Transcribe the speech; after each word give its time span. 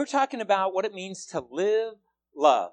We're 0.00 0.06
talking 0.06 0.40
about 0.40 0.72
what 0.72 0.86
it 0.86 0.94
means 0.94 1.26
to 1.26 1.44
live 1.50 1.92
love. 2.34 2.70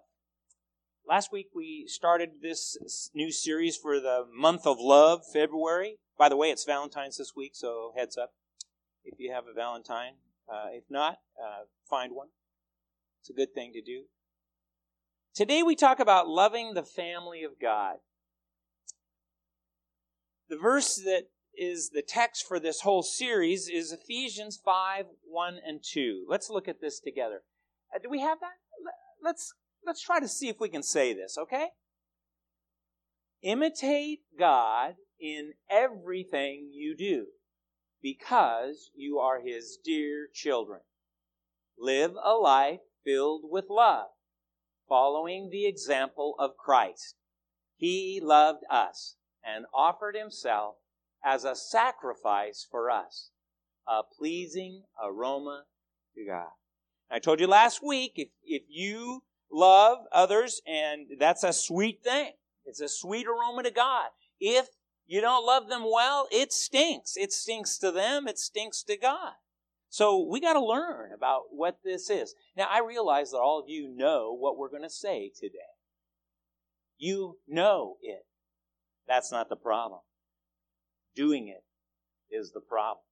Last 1.05 1.29
week 1.29 1.47
we 1.53 1.83
started 1.85 2.41
this 2.41 3.09
new 3.13 3.33
series 3.33 3.75
for 3.75 3.99
the 3.99 4.23
month 4.33 4.65
of 4.65 4.77
love, 4.79 5.23
February. 5.33 5.97
By 6.17 6.29
the 6.29 6.37
way, 6.37 6.51
it's 6.51 6.63
Valentine's 6.63 7.17
this 7.17 7.33
week, 7.35 7.51
so 7.53 7.91
heads 7.97 8.17
up 8.17 8.31
if 9.03 9.19
you 9.19 9.33
have 9.33 9.43
a 9.45 9.53
Valentine. 9.53 10.13
Uh, 10.47 10.67
if 10.71 10.85
not, 10.89 11.17
uh, 11.37 11.65
find 11.89 12.13
one. 12.15 12.29
It's 13.19 13.29
a 13.29 13.33
good 13.33 13.53
thing 13.53 13.73
to 13.73 13.81
do. 13.81 14.03
Today 15.35 15.63
we 15.63 15.75
talk 15.75 15.99
about 15.99 16.29
loving 16.29 16.75
the 16.75 16.83
family 16.83 17.43
of 17.43 17.59
God. 17.61 17.97
The 20.47 20.57
verse 20.57 20.95
that 20.95 21.23
is 21.57 21.89
the 21.89 22.01
text 22.01 22.45
for 22.47 22.59
this 22.59 22.81
whole 22.81 23.03
series 23.03 23.67
is 23.67 23.91
Ephesians 23.91 24.59
5 24.63 25.05
1 25.25 25.59
and 25.65 25.79
2. 25.83 26.25
Let's 26.29 26.49
look 26.49 26.67
at 26.67 26.81
this 26.81 26.99
together. 26.99 27.41
Uh, 27.93 27.99
do 28.01 28.09
we 28.09 28.21
have 28.21 28.39
that? 28.39 28.53
Let's 29.21 29.53
let's 29.85 30.01
try 30.01 30.19
to 30.19 30.27
see 30.27 30.49
if 30.49 30.59
we 30.59 30.69
can 30.69 30.83
say 30.83 31.13
this, 31.13 31.37
okay? 31.37 31.67
Imitate 33.41 34.19
God 34.37 34.95
in 35.19 35.53
everything 35.69 36.69
you 36.73 36.95
do 36.95 37.27
because 38.01 38.91
you 38.95 39.19
are 39.19 39.41
his 39.41 39.77
dear 39.83 40.27
children. 40.33 40.81
Live 41.79 42.11
a 42.23 42.33
life 42.33 42.79
filled 43.03 43.43
with 43.49 43.65
love, 43.69 44.07
following 44.87 45.49
the 45.49 45.65
example 45.65 46.35
of 46.39 46.57
Christ. 46.57 47.15
He 47.75 48.19
loved 48.21 48.63
us 48.69 49.15
and 49.43 49.65
offered 49.73 50.15
himself 50.15 50.75
as 51.23 51.43
a 51.43 51.55
sacrifice 51.55 52.67
for 52.69 52.89
us, 52.89 53.29
a 53.87 54.01
pleasing 54.17 54.83
aroma 55.03 55.63
to 56.15 56.25
God. 56.25 56.49
I 57.09 57.19
told 57.19 57.39
you 57.39 57.47
last 57.47 57.81
week, 57.83 58.13
if, 58.15 58.29
if 58.43 58.63
you 58.69 59.23
love 59.51 59.99
others, 60.11 60.61
and 60.65 61.07
that's 61.19 61.43
a 61.43 61.53
sweet 61.53 62.03
thing. 62.03 62.31
It's 62.65 62.81
a 62.81 62.89
sweet 62.89 63.27
aroma 63.27 63.63
to 63.63 63.71
God. 63.71 64.07
If 64.39 64.67
you 65.05 65.21
don't 65.21 65.45
love 65.45 65.69
them 65.69 65.85
well, 65.85 66.27
it 66.31 66.51
stinks. 66.51 67.15
It 67.15 67.31
stinks 67.31 67.77
to 67.79 67.91
them, 67.91 68.27
it 68.27 68.37
stinks 68.37 68.83
to 68.83 68.97
God. 68.97 69.33
So 69.89 70.27
we 70.29 70.41
got 70.41 70.53
to 70.53 70.63
learn 70.63 71.11
about 71.13 71.43
what 71.51 71.77
this 71.83 72.09
is. 72.09 72.35
Now, 72.57 72.67
I 72.69 72.81
realize 72.81 73.31
that 73.31 73.37
all 73.37 73.59
of 73.59 73.69
you 73.69 73.87
know 73.87 74.35
what 74.37 74.57
we're 74.57 74.69
going 74.69 74.83
to 74.83 74.89
say 74.89 75.31
today. 75.33 75.57
You 76.97 77.37
know 77.47 77.95
it. 78.01 78.25
That's 79.07 79.31
not 79.31 79.47
the 79.47 79.55
problem. 79.55 80.01
Doing 81.17 81.47
it 81.47 81.63
is 82.29 82.51
the 82.51 82.61
problem. 82.61 83.03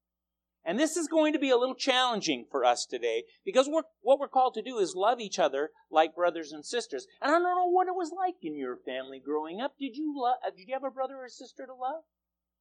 And 0.64 0.80
this 0.80 0.96
is 0.96 1.08
going 1.08 1.34
to 1.34 1.40
be 1.40 1.50
a 1.50 1.58
little 1.58 1.76
challenging 1.76 2.46
for 2.50 2.64
us 2.64 2.86
today 2.86 3.24
because 3.44 3.68
we're, 3.68 3.84
what 4.02 4.20
we're 4.20 4.28
called 4.28 4.54
to 4.56 4.64
do 4.64 4.78
is 4.78 4.94
love 4.96 5.20
each 5.20 5.40
other 5.40 5.72
like 5.92 6.16
brothers 6.16 6.52
and 6.52 6.64
sisters. 6.64 7.08
And 7.22 7.30
I 7.32 7.34
don't 7.34 7.44
know 7.44 7.70
what 7.70 7.88
it 7.88 7.96
was 7.96 8.12
like 8.16 8.36
in 8.44 8.56
your 8.56 8.78
family 8.78 9.22
growing 9.24 9.60
up. 9.60 9.74
Did 9.80 9.96
you 9.96 10.14
love, 10.16 10.38
uh, 10.46 10.52
did 10.56 10.68
you 10.68 10.74
have 10.74 10.84
a 10.84 10.94
brother 10.94 11.18
or 11.18 11.30
sister 11.30 11.66
to 11.66 11.74
love? 11.74 12.04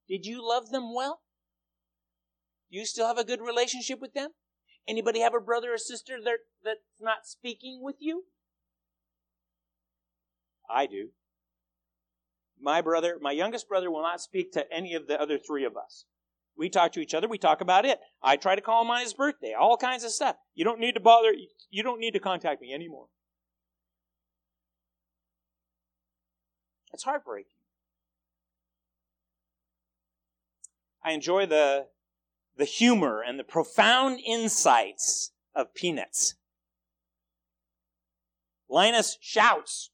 Did 0.07 0.25
you 0.25 0.47
love 0.47 0.69
them 0.69 0.93
well? 0.95 1.21
Do 2.71 2.79
you 2.79 2.85
still 2.85 3.07
have 3.07 3.17
a 3.17 3.23
good 3.23 3.41
relationship 3.41 3.99
with 4.01 4.13
them? 4.13 4.31
Anybody 4.87 5.21
have 5.21 5.33
a 5.35 5.39
brother 5.39 5.73
or 5.73 5.77
sister 5.77 6.17
that, 6.23 6.37
that's 6.63 6.79
not 7.01 7.25
speaking 7.25 7.79
with 7.81 7.97
you? 7.99 8.25
I 10.69 10.85
do. 10.87 11.09
My 12.65 12.81
brother, 12.81 13.19
my 13.21 13.31
youngest 13.31 13.69
brother 13.69 13.91
will 13.91 14.01
not 14.01 14.19
speak 14.19 14.51
to 14.53 14.65
any 14.73 14.95
of 14.95 15.05
the 15.05 15.21
other 15.21 15.37
three 15.37 15.65
of 15.65 15.77
us. 15.77 16.05
We 16.57 16.67
talk 16.67 16.93
to 16.93 16.99
each 16.99 17.13
other. 17.13 17.27
We 17.27 17.37
talk 17.37 17.61
about 17.61 17.85
it. 17.85 17.99
I 18.23 18.37
try 18.37 18.55
to 18.55 18.61
call 18.61 18.81
him 18.81 18.89
on 18.89 19.01
his 19.01 19.13
birthday. 19.13 19.53
All 19.53 19.77
kinds 19.77 20.03
of 20.03 20.09
stuff. 20.09 20.35
You 20.55 20.65
don't 20.65 20.79
need 20.79 20.93
to 20.93 20.99
bother. 20.99 21.31
You 21.69 21.83
don't 21.83 21.99
need 21.99 22.13
to 22.13 22.19
contact 22.19 22.61
me 22.61 22.73
anymore. 22.73 23.05
It's 26.91 27.03
heartbreaking. 27.03 27.51
I 31.03 31.11
enjoy 31.11 31.45
the, 31.45 31.85
the 32.57 32.65
humor 32.65 33.21
and 33.21 33.37
the 33.37 33.43
profound 33.43 34.21
insights 34.25 35.33
of 35.53 35.75
Peanuts. 35.75 36.33
Linus 38.67 39.19
shouts, 39.21 39.91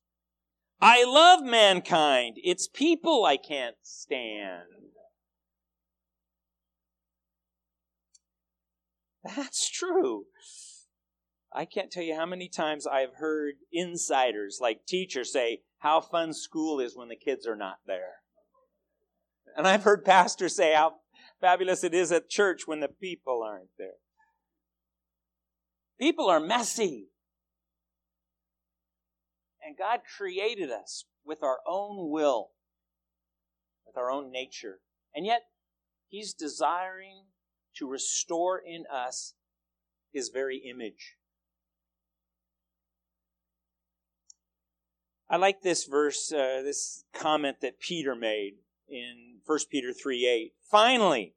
I 0.82 1.04
love 1.04 1.44
mankind. 1.44 2.38
It's 2.44 2.68
people 2.68 3.24
I 3.24 3.38
can't 3.38 3.76
stand. 3.84 4.64
That's 9.24 9.70
true. 9.70 10.26
I 11.54 11.66
can't 11.66 11.92
tell 11.92 12.04
you 12.04 12.16
how 12.16 12.26
many 12.26 12.48
times 12.48 12.88
I've 12.88 13.16
heard 13.18 13.56
insiders, 13.72 14.58
like 14.60 14.88
teachers, 14.88 15.32
say 15.32 15.62
how 15.80 16.02
fun 16.02 16.34
school 16.34 16.80
is 16.80 16.96
when 16.96 17.10
the 17.10 17.16
kids 17.16 17.46
are 17.46 17.56
not 17.56 17.78
there. 17.86 18.22
And 19.56 19.68
I've 19.68 19.84
heard 19.84 20.04
pastors 20.04 20.56
say 20.56 20.74
how 20.74 20.96
fabulous 21.42 21.84
it 21.84 21.94
is 21.94 22.12
at 22.12 22.30
church 22.30 22.62
when 22.66 22.80
the 22.80 22.88
people 22.88 23.44
aren't 23.46 23.70
there. 23.78 24.00
People 26.00 26.28
are 26.28 26.40
messy. 26.40 27.11
And 29.64 29.78
God 29.78 30.02
created 30.18 30.72
us 30.72 31.06
with 31.24 31.44
our 31.44 31.60
own 31.68 32.10
will, 32.10 32.52
with 33.86 33.98
our 33.98 34.10
own 34.10 34.32
nature. 34.32 34.80
And 35.14 35.26
yet, 35.26 35.44
He's 36.08 36.34
desiring 36.34 37.28
to 37.76 37.88
restore 37.88 38.60
in 38.60 38.84
us 38.92 39.34
his 40.12 40.30
very 40.30 40.58
image. 40.58 41.16
I 45.30 45.38
like 45.38 45.62
this 45.62 45.86
verse, 45.86 46.32
uh, 46.34 46.62
this 46.64 47.06
comment 47.14 47.62
that 47.62 47.80
Peter 47.80 48.16
made 48.16 48.56
in 48.90 49.38
1 49.46 49.60
Peter 49.70 49.94
3 49.94 50.28
8. 50.28 50.54
Finally, 50.70 51.36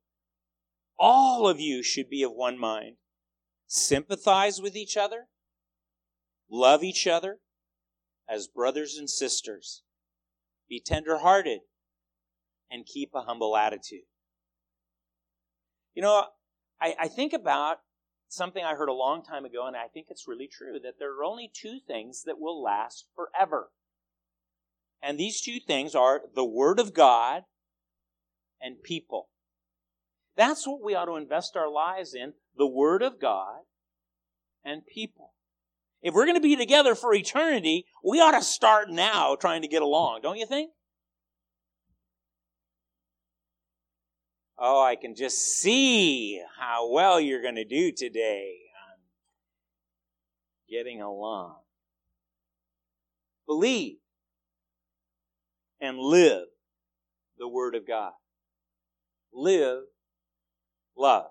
all 0.99 1.49
of 1.49 1.61
you 1.61 1.83
should 1.85 2.11
be 2.11 2.25
of 2.25 2.33
one 2.33 2.59
mind. 2.59 2.97
Sympathize 3.69 4.61
with 4.61 4.75
each 4.75 4.97
other, 4.97 5.29
love 6.51 6.83
each 6.83 7.07
other 7.07 7.39
as 8.29 8.47
brothers 8.47 8.97
and 8.97 9.09
sisters, 9.09 9.83
be 10.69 10.81
tenderhearted, 10.81 11.61
and 12.71 12.87
keep 12.87 13.11
a 13.15 13.23
humble 13.23 13.57
attitude. 13.57 14.07
You 15.95 16.03
know, 16.03 16.27
I, 16.81 16.95
I 16.99 17.09
think 17.09 17.33
about 17.33 17.79
something 18.29 18.65
I 18.65 18.75
heard 18.75 18.89
a 18.89 18.95
long 18.95 19.23
time 19.23 19.45
ago, 19.45 19.67
and 19.67 19.77
I 19.77 19.87
think 19.87 20.07
it's 20.11 20.27
really 20.27 20.49
true 20.49 20.79
that 20.83 20.99
there 20.99 21.17
are 21.17 21.25
only 21.25 21.51
two 21.53 21.79
things 21.87 22.25
that 22.25 22.41
will 22.41 22.63
last 22.63 23.07
forever. 23.15 23.71
And 25.03 25.19
these 25.19 25.41
two 25.41 25.59
things 25.61 25.95
are 25.95 26.23
the 26.35 26.45
Word 26.45 26.81
of 26.81 26.95
God 26.95 27.43
and 28.61 28.83
people. 28.83 29.29
That's 30.37 30.67
what 30.67 30.83
we 30.83 30.95
ought 30.95 31.05
to 31.05 31.17
invest 31.17 31.57
our 31.57 31.71
lives 31.71 32.15
in 32.15 32.33
the 32.57 32.67
Word 32.67 33.03
of 33.03 33.21
God 33.21 33.61
and 34.65 34.87
people. 34.87 35.34
If 36.05 36.13
we're 36.13 36.27
going 36.27 36.37
to 36.37 36.43
be 36.43 36.55
together 36.55 36.95
for 36.95 37.15
eternity, 37.15 37.87
we 38.05 38.21
ought 38.21 38.39
to 38.39 38.43
start 38.43 38.91
now 38.91 39.37
trying 39.37 39.63
to 39.63 39.69
get 39.69 39.81
along, 39.81 40.21
don't 40.23 40.37
you 40.37 40.45
think? 40.45 40.71
Oh, 44.59 44.83
I 44.83 44.97
can 44.97 45.15
just 45.15 45.39
see 45.39 46.43
how 46.59 46.91
well 46.91 47.19
you're 47.19 47.41
going 47.41 47.55
to 47.55 47.65
do 47.65 47.91
today 47.91 48.53
on 48.87 48.99
getting 50.69 51.01
along. 51.01 51.57
Believe 53.47 53.97
and 55.81 55.99
live 55.99 56.49
the 57.39 57.49
Word 57.49 57.75
of 57.75 57.89
God. 57.89 58.13
Live 59.33 59.85
love. 60.95 61.31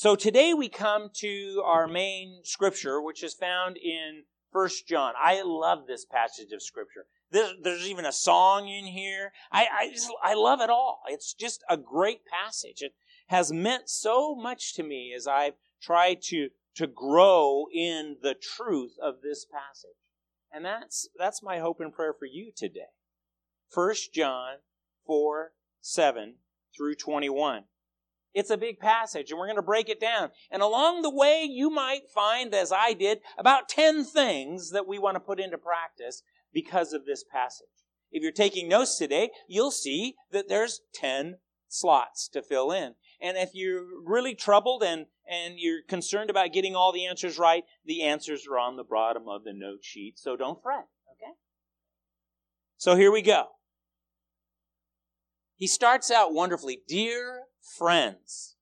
So 0.00 0.16
today 0.16 0.54
we 0.54 0.70
come 0.70 1.10
to 1.16 1.62
our 1.62 1.86
main 1.86 2.40
scripture, 2.42 3.02
which 3.02 3.22
is 3.22 3.34
found 3.34 3.76
in 3.76 4.22
First 4.50 4.88
John. 4.88 5.12
I 5.22 5.42
love 5.42 5.86
this 5.86 6.06
passage 6.06 6.52
of 6.52 6.62
scripture. 6.62 7.04
There's, 7.30 7.52
there's 7.62 7.86
even 7.86 8.06
a 8.06 8.10
song 8.10 8.66
in 8.66 8.86
here. 8.86 9.32
I, 9.52 9.66
I, 9.70 9.90
just, 9.90 10.10
I 10.22 10.32
love 10.32 10.62
it 10.62 10.70
all. 10.70 11.02
It's 11.08 11.34
just 11.34 11.62
a 11.68 11.76
great 11.76 12.20
passage. 12.24 12.80
It 12.80 12.94
has 13.26 13.52
meant 13.52 13.90
so 13.90 14.34
much 14.34 14.72
to 14.76 14.82
me 14.82 15.12
as 15.14 15.26
I've 15.26 15.58
tried 15.82 16.22
to, 16.28 16.48
to 16.76 16.86
grow 16.86 17.66
in 17.70 18.16
the 18.22 18.34
truth 18.34 18.94
of 19.02 19.16
this 19.22 19.44
passage. 19.44 19.98
And 20.50 20.64
that's, 20.64 21.10
that's 21.18 21.42
my 21.42 21.58
hope 21.58 21.78
and 21.78 21.92
prayer 21.92 22.14
for 22.18 22.24
you 22.24 22.52
today. 22.56 22.94
1 23.74 23.94
John 24.14 24.60
4, 25.04 25.52
7 25.82 26.36
through 26.74 26.94
21. 26.94 27.64
It's 28.32 28.50
a 28.50 28.56
big 28.56 28.78
passage, 28.78 29.30
and 29.30 29.38
we're 29.38 29.46
going 29.46 29.56
to 29.56 29.62
break 29.62 29.88
it 29.88 30.00
down. 30.00 30.30
And 30.50 30.62
along 30.62 31.02
the 31.02 31.14
way, 31.14 31.42
you 31.42 31.68
might 31.68 32.08
find, 32.14 32.54
as 32.54 32.70
I 32.70 32.92
did, 32.92 33.20
about 33.36 33.68
10 33.68 34.04
things 34.04 34.70
that 34.70 34.86
we 34.86 34.98
want 34.98 35.16
to 35.16 35.20
put 35.20 35.40
into 35.40 35.58
practice 35.58 36.22
because 36.52 36.92
of 36.92 37.06
this 37.06 37.24
passage. 37.24 37.66
If 38.12 38.22
you're 38.22 38.32
taking 38.32 38.68
notes 38.68 38.98
today, 38.98 39.30
you'll 39.48 39.70
see 39.70 40.14
that 40.30 40.48
there's 40.48 40.80
10 40.94 41.38
slots 41.68 42.28
to 42.28 42.42
fill 42.42 42.70
in. 42.72 42.94
And 43.20 43.36
if 43.36 43.50
you're 43.52 43.84
really 44.04 44.34
troubled 44.34 44.82
and, 44.82 45.06
and 45.28 45.54
you're 45.58 45.82
concerned 45.88 46.30
about 46.30 46.52
getting 46.52 46.74
all 46.74 46.92
the 46.92 47.06
answers 47.06 47.38
right, 47.38 47.64
the 47.84 48.02
answers 48.02 48.46
are 48.50 48.58
on 48.58 48.76
the 48.76 48.84
bottom 48.84 49.28
of 49.28 49.44
the 49.44 49.52
note 49.52 49.80
sheet, 49.82 50.18
so 50.18 50.36
don't 50.36 50.62
fret, 50.62 50.86
okay? 51.12 51.32
So 52.76 52.96
here 52.96 53.12
we 53.12 53.22
go. 53.22 53.46
He 55.54 55.66
starts 55.66 56.10
out 56.10 56.32
wonderfully, 56.32 56.80
dear 56.88 57.42
friends. 57.76 58.56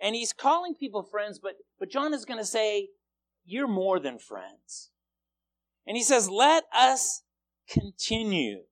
And 0.00 0.14
he's 0.14 0.32
calling 0.32 0.74
people 0.74 1.02
friends, 1.02 1.38
but, 1.38 1.54
but 1.78 1.90
John 1.90 2.12
is 2.12 2.24
going 2.24 2.40
to 2.40 2.44
say, 2.44 2.88
you're 3.44 3.68
more 3.68 4.00
than 4.00 4.18
friends. 4.18 4.90
And 5.86 5.96
he 5.96 6.02
says, 6.02 6.28
let 6.28 6.64
us 6.76 7.22
continue 7.68 8.62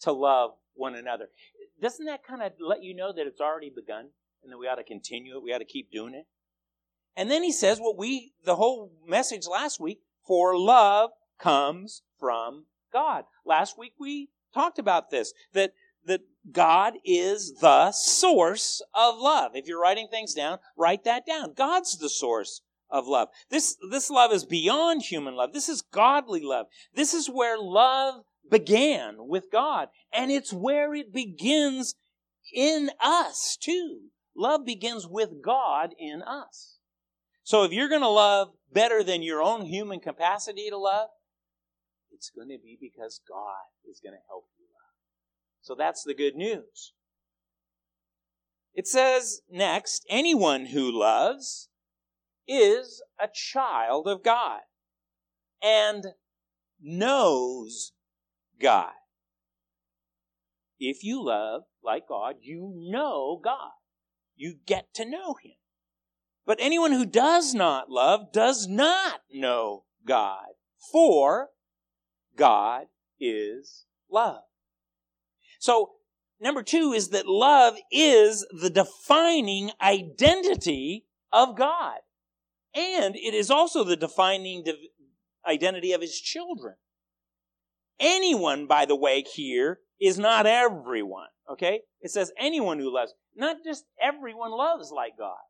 to 0.00 0.12
love 0.12 0.52
one 0.74 0.94
another. 0.94 1.28
Doesn't 1.80 2.06
that 2.06 2.26
kind 2.26 2.42
of 2.42 2.52
let 2.60 2.82
you 2.82 2.94
know 2.94 3.12
that 3.12 3.26
it's 3.26 3.40
already 3.40 3.70
begun 3.74 4.10
and 4.42 4.52
that 4.52 4.58
we 4.58 4.66
ought 4.66 4.76
to 4.76 4.84
continue 4.84 5.36
it? 5.36 5.42
We 5.42 5.52
ought 5.52 5.58
to 5.58 5.64
keep 5.64 5.90
doing 5.90 6.14
it? 6.14 6.26
And 7.16 7.30
then 7.30 7.42
he 7.42 7.52
says 7.52 7.78
what 7.78 7.96
we, 7.96 8.32
the 8.44 8.56
whole 8.56 8.92
message 9.06 9.46
last 9.50 9.80
week, 9.80 10.00
for 10.26 10.58
love 10.58 11.10
comes 11.38 12.02
from 12.18 12.66
God. 12.92 13.24
Last 13.44 13.78
week 13.78 13.92
we 13.98 14.30
talked 14.52 14.78
about 14.78 15.10
this, 15.10 15.32
that, 15.52 15.72
that 16.06 16.20
God 16.50 16.94
is 17.04 17.54
the 17.60 17.92
source 17.92 18.82
of 18.94 19.18
love. 19.18 19.52
If 19.54 19.66
you're 19.66 19.80
writing 19.80 20.08
things 20.10 20.34
down, 20.34 20.58
write 20.76 21.04
that 21.04 21.26
down. 21.26 21.54
God's 21.54 21.98
the 21.98 22.08
source 22.08 22.60
of 22.90 23.06
love. 23.06 23.28
This, 23.50 23.76
this 23.90 24.10
love 24.10 24.32
is 24.32 24.44
beyond 24.44 25.02
human 25.02 25.34
love. 25.34 25.52
This 25.52 25.68
is 25.68 25.82
godly 25.82 26.42
love. 26.42 26.66
This 26.94 27.14
is 27.14 27.28
where 27.28 27.58
love 27.58 28.22
began 28.50 29.16
with 29.18 29.50
God. 29.50 29.88
And 30.12 30.30
it's 30.30 30.52
where 30.52 30.94
it 30.94 31.12
begins 31.12 31.94
in 32.52 32.90
us 33.02 33.56
too. 33.60 34.10
Love 34.36 34.64
begins 34.66 35.06
with 35.08 35.42
God 35.42 35.94
in 35.98 36.22
us. 36.22 36.76
So 37.42 37.64
if 37.64 37.72
you're 37.72 37.88
going 37.88 38.02
to 38.02 38.08
love 38.08 38.48
better 38.72 39.02
than 39.02 39.22
your 39.22 39.42
own 39.42 39.66
human 39.66 40.00
capacity 40.00 40.68
to 40.70 40.76
love, 40.76 41.08
it's 42.12 42.30
going 42.30 42.48
to 42.48 42.58
be 42.62 42.78
because 42.80 43.20
God 43.28 43.66
is 43.88 44.00
going 44.00 44.14
to 44.14 44.20
help. 44.28 44.44
So 45.64 45.74
that's 45.74 46.04
the 46.04 46.12
good 46.12 46.36
news. 46.36 46.92
It 48.74 48.86
says 48.86 49.40
next, 49.50 50.04
anyone 50.10 50.66
who 50.66 50.92
loves 50.92 51.70
is 52.46 53.02
a 53.18 53.28
child 53.32 54.06
of 54.06 54.22
God 54.22 54.60
and 55.62 56.04
knows 56.82 57.92
God. 58.60 58.92
If 60.78 61.02
you 61.02 61.24
love 61.24 61.62
like 61.82 62.08
God, 62.10 62.34
you 62.42 62.74
know 62.76 63.40
God. 63.42 63.72
You 64.36 64.56
get 64.66 64.92
to 64.96 65.06
know 65.06 65.36
Him. 65.42 65.52
But 66.44 66.58
anyone 66.60 66.92
who 66.92 67.06
does 67.06 67.54
not 67.54 67.88
love 67.88 68.32
does 68.34 68.68
not 68.68 69.20
know 69.32 69.84
God, 70.06 70.48
for 70.92 71.48
God 72.36 72.88
is 73.18 73.86
love. 74.10 74.42
So, 75.64 75.92
number 76.38 76.62
two 76.62 76.92
is 76.92 77.08
that 77.08 77.26
love 77.26 77.78
is 77.90 78.46
the 78.52 78.68
defining 78.68 79.70
identity 79.80 81.06
of 81.32 81.56
God. 81.56 82.00
And 82.74 83.16
it 83.16 83.32
is 83.32 83.50
also 83.50 83.82
the 83.82 83.96
defining 83.96 84.62
identity 85.46 85.92
of 85.92 86.02
his 86.02 86.20
children. 86.20 86.74
Anyone, 87.98 88.66
by 88.66 88.84
the 88.84 88.94
way, 88.94 89.22
here 89.22 89.78
is 89.98 90.18
not 90.18 90.44
everyone. 90.44 91.28
Okay? 91.50 91.80
It 92.02 92.10
says 92.10 92.30
anyone 92.38 92.78
who 92.78 92.94
loves. 92.94 93.14
Not 93.34 93.56
just 93.64 93.86
everyone 93.98 94.50
loves 94.50 94.92
like 94.94 95.16
God. 95.18 95.40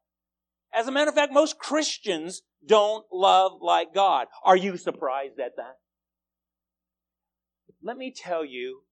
As 0.72 0.86
a 0.86 0.92
matter 0.92 1.08
of 1.08 1.16
fact, 1.16 1.32
most 1.32 1.58
Christians 1.58 2.42
don't 2.64 3.04
love 3.12 3.54
like 3.60 3.92
God. 3.92 4.28
Are 4.44 4.56
you 4.56 4.76
surprised 4.76 5.40
at 5.40 5.56
that? 5.56 5.78
Let 7.82 7.96
me 7.96 8.14
tell 8.16 8.44
you, 8.44 8.82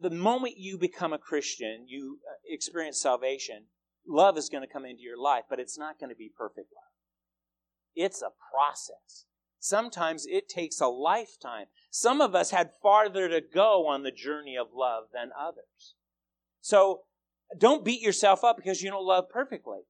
the 0.00 0.10
moment 0.10 0.54
you 0.56 0.78
become 0.78 1.12
a 1.12 1.18
Christian, 1.18 1.86
you 1.86 2.18
uh, 2.28 2.34
experience 2.46 3.00
salvation, 3.00 3.64
love 4.06 4.38
is 4.38 4.48
going 4.48 4.66
to 4.66 4.72
come 4.72 4.84
into 4.84 5.02
your 5.02 5.18
life, 5.18 5.44
but 5.48 5.60
it's 5.60 5.78
not 5.78 5.98
going 5.98 6.10
to 6.10 6.16
be 6.16 6.30
perfect 6.36 6.68
love. 6.74 6.84
It's 7.94 8.22
a 8.22 8.30
process. 8.52 9.26
Sometimes 9.58 10.26
it 10.26 10.48
takes 10.48 10.80
a 10.80 10.86
lifetime. 10.86 11.66
Some 11.90 12.20
of 12.20 12.34
us 12.34 12.50
had 12.50 12.70
farther 12.82 13.28
to 13.28 13.42
go 13.42 13.86
on 13.86 14.02
the 14.02 14.10
journey 14.10 14.56
of 14.56 14.68
love 14.74 15.04
than 15.12 15.30
others. 15.38 15.94
So 16.62 17.02
don't 17.58 17.84
beat 17.84 18.00
yourself 18.00 18.42
up 18.42 18.56
because 18.56 18.82
you 18.82 18.90
don't 18.90 19.04
love 19.04 19.28
perfectly. 19.28 19.80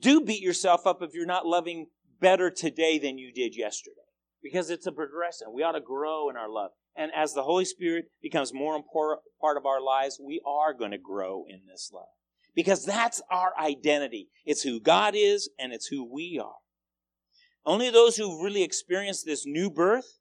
Do 0.00 0.20
beat 0.20 0.42
yourself 0.42 0.86
up 0.86 1.02
if 1.02 1.14
you're 1.14 1.26
not 1.26 1.46
loving 1.46 1.88
better 2.20 2.50
today 2.50 2.98
than 2.98 3.18
you 3.18 3.32
did 3.32 3.56
yesterday 3.56 3.96
because 4.42 4.70
it's 4.70 4.86
a 4.86 4.92
progression. 4.92 5.48
We 5.52 5.62
ought 5.62 5.72
to 5.72 5.80
grow 5.80 6.28
in 6.30 6.36
our 6.36 6.48
love. 6.48 6.70
And 6.96 7.10
as 7.14 7.34
the 7.34 7.42
Holy 7.42 7.64
Spirit 7.64 8.06
becomes 8.22 8.54
more 8.54 8.76
important 8.76 9.20
part 9.40 9.56
of 9.56 9.66
our 9.66 9.80
lives, 9.80 10.20
we 10.24 10.40
are 10.46 10.72
going 10.72 10.92
to 10.92 10.98
grow 10.98 11.44
in 11.48 11.62
this 11.68 11.90
love 11.92 12.06
because 12.54 12.84
that's 12.84 13.20
our 13.30 13.52
identity. 13.58 14.28
It's 14.44 14.62
who 14.62 14.80
God 14.80 15.14
is 15.16 15.50
and 15.58 15.72
it's 15.72 15.88
who 15.88 16.04
we 16.04 16.40
are. 16.42 16.56
Only 17.66 17.90
those 17.90 18.16
who 18.16 18.44
really 18.44 18.62
experience 18.62 19.22
this 19.22 19.44
new 19.46 19.70
birth 19.70 20.18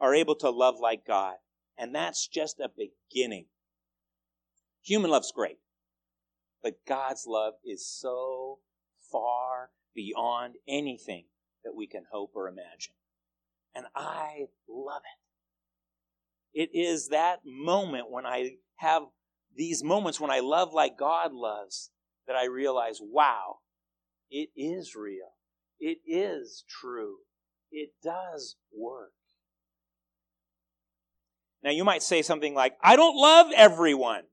are 0.00 0.14
able 0.14 0.34
to 0.36 0.50
love 0.50 0.74
like 0.80 1.06
God. 1.06 1.36
And 1.78 1.94
that's 1.94 2.26
just 2.26 2.60
a 2.60 2.68
beginning. 2.68 3.46
Human 4.82 5.10
love's 5.10 5.32
great. 5.32 5.58
But 6.62 6.84
God's 6.86 7.24
love 7.26 7.54
is 7.64 7.88
so 7.88 8.58
far 9.10 9.70
beyond 9.94 10.54
anything 10.68 11.24
that 11.64 11.74
we 11.74 11.86
can 11.86 12.04
hope 12.12 12.32
or 12.34 12.48
imagine. 12.48 12.94
And 13.74 13.86
I 13.94 14.46
love 14.68 15.02
it. 15.04 15.21
It 16.54 16.70
is 16.74 17.08
that 17.08 17.40
moment 17.44 18.10
when 18.10 18.26
I 18.26 18.56
have 18.76 19.02
these 19.56 19.82
moments 19.82 20.20
when 20.20 20.30
I 20.30 20.40
love 20.40 20.72
like 20.72 20.98
God 20.98 21.32
loves 21.32 21.90
that 22.26 22.36
I 22.36 22.46
realize, 22.46 22.98
wow, 23.00 23.58
it 24.30 24.50
is 24.56 24.94
real. 24.94 25.34
It 25.78 25.98
is 26.06 26.64
true. 26.68 27.16
It 27.70 27.90
does 28.02 28.56
work. 28.72 29.12
Now, 31.62 31.70
you 31.70 31.84
might 31.84 32.02
say 32.02 32.22
something 32.22 32.54
like, 32.54 32.76
I 32.82 32.96
don't 32.96 33.16
love 33.16 33.52
everyone. 33.54 34.24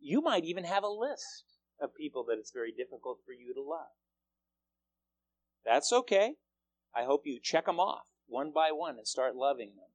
You 0.00 0.20
might 0.20 0.44
even 0.44 0.64
have 0.64 0.82
a 0.82 0.88
list 0.88 1.44
of 1.80 1.94
people 1.94 2.24
that 2.28 2.38
it's 2.38 2.52
very 2.52 2.72
difficult 2.72 3.18
for 3.24 3.32
you 3.32 3.54
to 3.54 3.62
love. 3.62 3.86
That's 5.64 5.92
okay. 5.92 6.34
I 6.94 7.04
hope 7.04 7.22
you 7.24 7.38
check 7.42 7.66
them 7.66 7.78
off 7.78 8.06
one 8.26 8.52
by 8.54 8.70
one 8.72 8.96
and 8.96 9.06
start 9.06 9.36
loving 9.36 9.70
them. 9.76 9.88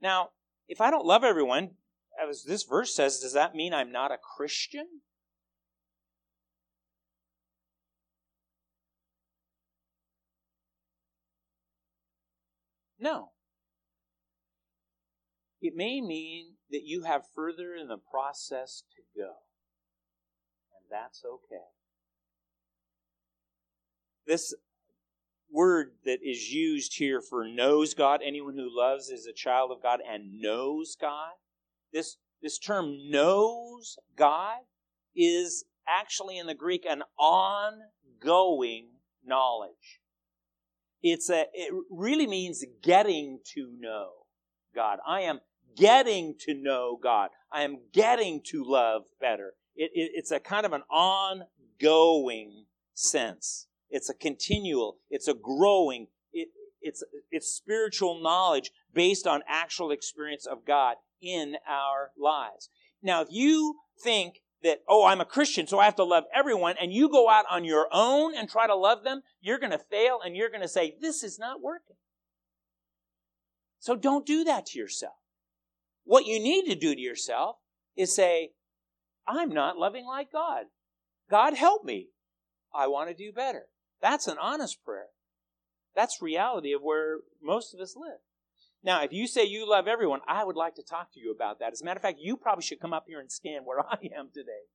Now, 0.00 0.30
if 0.68 0.80
I 0.80 0.90
don't 0.90 1.06
love 1.06 1.24
everyone, 1.24 1.70
as 2.22 2.44
this 2.44 2.62
verse 2.64 2.94
says, 2.94 3.20
does 3.20 3.32
that 3.32 3.54
mean 3.54 3.72
I'm 3.72 3.92
not 3.92 4.12
a 4.12 4.18
Christian? 4.18 4.86
No. 12.98 13.30
It 15.60 15.74
may 15.74 16.00
mean 16.00 16.54
that 16.70 16.82
you 16.84 17.02
have 17.02 17.22
further 17.34 17.74
in 17.74 17.88
the 17.88 17.98
process 17.98 18.82
to 18.96 19.02
go. 19.18 19.34
And 20.74 20.86
that's 20.90 21.22
okay. 21.24 21.64
This 24.26 24.54
word 25.50 25.92
that 26.04 26.18
is 26.22 26.52
used 26.52 26.96
here 26.96 27.20
for 27.20 27.46
knows 27.46 27.94
God, 27.94 28.20
anyone 28.24 28.54
who 28.54 28.68
loves 28.70 29.08
is 29.08 29.26
a 29.26 29.32
child 29.32 29.70
of 29.70 29.82
God 29.82 30.00
and 30.08 30.40
knows 30.40 30.96
God. 31.00 31.32
This, 31.92 32.16
this 32.42 32.58
term 32.58 32.96
knows 33.10 33.96
God 34.16 34.58
is 35.14 35.64
actually 35.88 36.38
in 36.38 36.46
the 36.46 36.54
Greek 36.54 36.84
an 36.88 37.02
ongoing 37.18 38.88
knowledge. 39.24 40.00
It's 41.02 41.30
a, 41.30 41.46
it 41.52 41.72
really 41.90 42.26
means 42.26 42.64
getting 42.82 43.40
to 43.54 43.70
know 43.78 44.08
God. 44.74 44.98
I 45.06 45.22
am 45.22 45.40
getting 45.76 46.34
to 46.40 46.54
know 46.54 46.98
God. 47.00 47.30
I 47.52 47.62
am 47.62 47.78
getting 47.92 48.40
to 48.46 48.64
love 48.64 49.02
better. 49.20 49.54
It, 49.74 49.90
it, 49.94 50.10
it's 50.14 50.30
a 50.30 50.40
kind 50.40 50.66
of 50.66 50.72
an 50.72 50.82
ongoing 50.90 52.64
sense. 52.94 53.68
It's 53.90 54.10
a 54.10 54.14
continual, 54.14 54.96
it's 55.10 55.28
a 55.28 55.34
growing, 55.34 56.08
it, 56.32 56.48
it's, 56.80 57.04
it's 57.30 57.54
spiritual 57.54 58.20
knowledge 58.22 58.70
based 58.92 59.26
on 59.26 59.42
actual 59.48 59.90
experience 59.90 60.46
of 60.46 60.66
God 60.66 60.96
in 61.20 61.56
our 61.68 62.10
lives. 62.18 62.68
Now, 63.02 63.22
if 63.22 63.28
you 63.30 63.76
think 64.02 64.40
that, 64.62 64.80
oh, 64.88 65.04
I'm 65.04 65.20
a 65.20 65.24
Christian, 65.24 65.66
so 65.66 65.78
I 65.78 65.84
have 65.84 65.96
to 65.96 66.04
love 66.04 66.24
everyone, 66.34 66.74
and 66.80 66.92
you 66.92 67.08
go 67.08 67.28
out 67.28 67.44
on 67.50 67.64
your 67.64 67.86
own 67.92 68.34
and 68.36 68.48
try 68.48 68.66
to 68.66 68.74
love 68.74 69.04
them, 69.04 69.22
you're 69.40 69.58
going 69.58 69.72
to 69.72 69.78
fail 69.78 70.20
and 70.24 70.34
you're 70.36 70.50
going 70.50 70.62
to 70.62 70.68
say, 70.68 70.94
this 71.00 71.22
is 71.22 71.38
not 71.38 71.62
working. 71.62 71.96
So 73.78 73.94
don't 73.94 74.26
do 74.26 74.42
that 74.44 74.66
to 74.66 74.78
yourself. 74.78 75.14
What 76.04 76.26
you 76.26 76.40
need 76.40 76.66
to 76.66 76.74
do 76.74 76.94
to 76.94 77.00
yourself 77.00 77.56
is 77.96 78.14
say, 78.14 78.50
I'm 79.28 79.50
not 79.50 79.76
loving 79.76 80.06
like 80.06 80.32
God. 80.32 80.66
God 81.30 81.54
help 81.54 81.84
me. 81.84 82.08
I 82.74 82.86
want 82.88 83.08
to 83.08 83.14
do 83.14 83.32
better. 83.32 83.66
That's 84.00 84.26
an 84.26 84.36
honest 84.40 84.84
prayer. 84.84 85.08
That's 85.94 86.20
reality 86.20 86.72
of 86.72 86.82
where 86.82 87.20
most 87.42 87.74
of 87.74 87.80
us 87.80 87.96
live. 87.96 88.18
Now, 88.84 89.02
if 89.02 89.12
you 89.12 89.26
say 89.26 89.44
you 89.44 89.68
love 89.68 89.88
everyone, 89.88 90.20
I 90.28 90.44
would 90.44 90.56
like 90.56 90.74
to 90.76 90.82
talk 90.82 91.12
to 91.14 91.20
you 91.20 91.32
about 91.32 91.58
that. 91.58 91.72
As 91.72 91.80
a 91.80 91.84
matter 91.84 91.98
of 91.98 92.02
fact, 92.02 92.18
you 92.20 92.36
probably 92.36 92.62
should 92.62 92.80
come 92.80 92.92
up 92.92 93.04
here 93.08 93.20
and 93.20 93.32
stand 93.32 93.64
where 93.64 93.80
I 93.90 93.98
am 94.16 94.28
today. 94.32 94.66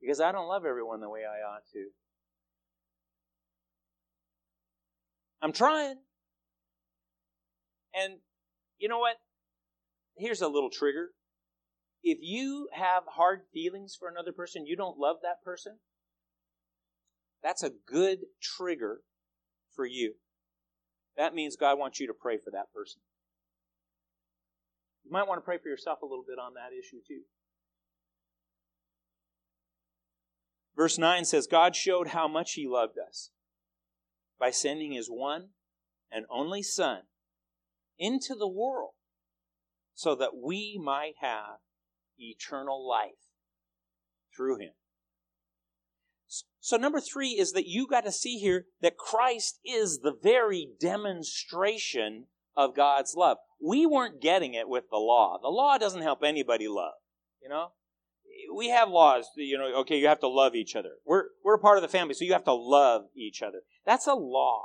Because 0.00 0.20
I 0.20 0.30
don't 0.30 0.46
love 0.46 0.64
everyone 0.64 1.00
the 1.00 1.08
way 1.08 1.22
I 1.22 1.42
ought 1.42 1.66
to. 1.72 1.88
I'm 5.40 5.52
trying. 5.52 5.96
And 7.94 8.18
you 8.78 8.88
know 8.88 8.98
what? 8.98 9.16
Here's 10.16 10.42
a 10.42 10.48
little 10.48 10.70
trigger. 10.70 11.10
If 12.02 12.18
you 12.22 12.68
have 12.72 13.02
hard 13.08 13.42
feelings 13.52 13.96
for 13.98 14.08
another 14.08 14.32
person, 14.32 14.66
you 14.66 14.76
don't 14.76 14.98
love 14.98 15.16
that 15.22 15.42
person, 15.44 15.78
that's 17.42 17.62
a 17.62 17.72
good 17.86 18.20
trigger 18.42 19.00
for 19.74 19.86
you. 19.86 20.14
That 21.16 21.34
means 21.34 21.56
God 21.56 21.78
wants 21.78 21.98
you 22.00 22.06
to 22.06 22.14
pray 22.14 22.38
for 22.38 22.50
that 22.50 22.72
person. 22.72 23.00
You 25.04 25.12
might 25.12 25.26
want 25.26 25.38
to 25.38 25.44
pray 25.44 25.58
for 25.58 25.68
yourself 25.68 26.02
a 26.02 26.06
little 26.06 26.24
bit 26.26 26.38
on 26.38 26.54
that 26.54 26.76
issue 26.78 26.98
too. 27.06 27.22
Verse 30.76 30.96
9 30.96 31.24
says, 31.24 31.48
God 31.48 31.74
showed 31.74 32.08
how 32.08 32.28
much 32.28 32.52
He 32.52 32.68
loved 32.68 32.98
us 32.98 33.30
by 34.38 34.50
sending 34.50 34.92
His 34.92 35.08
one 35.08 35.48
and 36.12 36.24
only 36.30 36.62
Son 36.62 37.00
into 37.98 38.34
the 38.36 38.46
world 38.48 38.92
so 39.94 40.14
that 40.14 40.36
we 40.36 40.80
might 40.80 41.14
have 41.20 41.58
eternal 42.16 42.86
life 42.88 43.32
through 44.36 44.58
Him. 44.58 44.72
So, 46.60 46.76
number 46.76 47.00
three 47.00 47.30
is 47.30 47.52
that 47.52 47.68
you 47.68 47.86
got 47.86 48.04
to 48.04 48.12
see 48.12 48.38
here 48.38 48.66
that 48.80 48.96
Christ 48.96 49.60
is 49.64 50.00
the 50.00 50.14
very 50.20 50.68
demonstration 50.80 52.26
of 52.56 52.74
God's 52.74 53.14
love. 53.14 53.38
We 53.64 53.86
weren't 53.86 54.20
getting 54.20 54.54
it 54.54 54.68
with 54.68 54.84
the 54.90 54.98
law. 54.98 55.38
The 55.40 55.48
law 55.48 55.78
doesn't 55.78 56.02
help 56.02 56.22
anybody 56.24 56.66
love, 56.68 56.94
you 57.42 57.48
know? 57.48 57.68
We 58.54 58.68
have 58.68 58.88
laws, 58.88 59.26
you 59.36 59.58
know, 59.58 59.80
okay, 59.80 59.98
you 59.98 60.08
have 60.08 60.20
to 60.20 60.28
love 60.28 60.54
each 60.54 60.74
other. 60.74 60.90
We're, 61.04 61.24
we're 61.44 61.58
part 61.58 61.76
of 61.76 61.82
the 61.82 61.88
family, 61.88 62.14
so 62.14 62.24
you 62.24 62.32
have 62.32 62.44
to 62.44 62.52
love 62.52 63.02
each 63.16 63.42
other. 63.42 63.60
That's 63.84 64.06
a 64.06 64.14
law. 64.14 64.62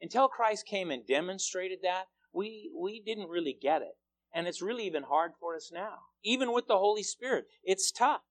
Until 0.00 0.28
Christ 0.28 0.66
came 0.66 0.90
and 0.90 1.06
demonstrated 1.06 1.78
that, 1.82 2.06
we, 2.32 2.70
we 2.76 3.00
didn't 3.04 3.28
really 3.28 3.56
get 3.60 3.82
it. 3.82 3.96
And 4.34 4.46
it's 4.46 4.62
really 4.62 4.86
even 4.86 5.04
hard 5.04 5.32
for 5.38 5.54
us 5.54 5.70
now. 5.72 5.98
Even 6.24 6.52
with 6.52 6.66
the 6.66 6.78
Holy 6.78 7.02
Spirit, 7.02 7.46
it's 7.62 7.92
tough. 7.92 8.22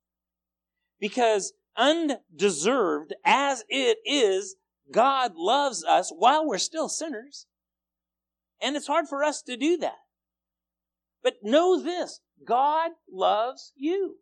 Because 1.00 1.54
undeserved 1.78 3.14
as 3.26 3.64
it 3.70 3.98
is, 4.06 4.56
God 4.92 5.34
loves 5.36 5.84
us 5.84 6.12
while 6.16 6.46
we're 6.46 6.58
still 6.58 6.90
sinners. 6.90 7.46
And 8.62 8.76
it's 8.76 8.88
hard 8.88 9.08
for 9.08 9.24
us 9.24 9.42
to 9.44 9.58
do 9.58 9.78
that. 9.78 9.98
But 11.24 11.36
know 11.44 11.82
this 11.82 12.20
God 12.46 12.92
loves 13.12 13.74
you. 13.76 14.18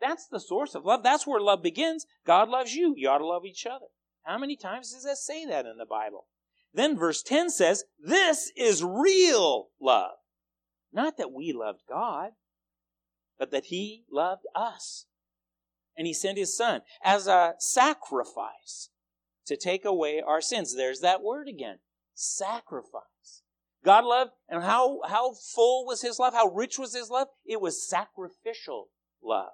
That's 0.00 0.26
the 0.26 0.40
source 0.40 0.74
of 0.74 0.84
love. 0.84 1.02
That's 1.02 1.26
where 1.26 1.40
love 1.40 1.62
begins. 1.62 2.06
God 2.26 2.48
loves 2.48 2.74
you. 2.74 2.94
You 2.96 3.08
ought 3.08 3.18
to 3.18 3.26
love 3.26 3.44
each 3.44 3.66
other. 3.66 3.86
How 4.24 4.38
many 4.38 4.56
times 4.56 4.92
does 4.92 5.04
that 5.04 5.18
say 5.18 5.46
that 5.46 5.66
in 5.66 5.78
the 5.78 5.86
Bible? 5.86 6.26
Then 6.74 6.98
verse 6.98 7.22
10 7.22 7.50
says, 7.50 7.84
This 7.98 8.50
is 8.56 8.82
real 8.82 9.68
love. 9.80 10.12
Not 10.92 11.16
that 11.18 11.32
we 11.32 11.52
loved 11.52 11.82
God, 11.88 12.30
but 13.38 13.50
that 13.50 13.66
He 13.66 14.04
loved 14.10 14.44
us 14.54 15.06
and 15.96 16.06
he 16.06 16.14
sent 16.14 16.38
his 16.38 16.56
son 16.56 16.82
as 17.02 17.26
a 17.26 17.54
sacrifice 17.58 18.90
to 19.46 19.56
take 19.56 19.84
away 19.84 20.22
our 20.24 20.40
sins. 20.40 20.74
There's 20.76 21.00
that 21.00 21.22
word 21.22 21.48
again. 21.48 21.78
Sacrifice. 22.14 23.42
God 23.84 24.04
loved, 24.04 24.30
and 24.48 24.62
how, 24.62 25.00
how 25.08 25.32
full 25.32 25.84
was 25.86 26.02
his 26.02 26.18
love? 26.18 26.34
How 26.34 26.46
rich 26.46 26.78
was 26.78 26.94
his 26.94 27.10
love? 27.10 27.28
It 27.44 27.60
was 27.60 27.88
sacrificial 27.88 28.88
love. 29.22 29.50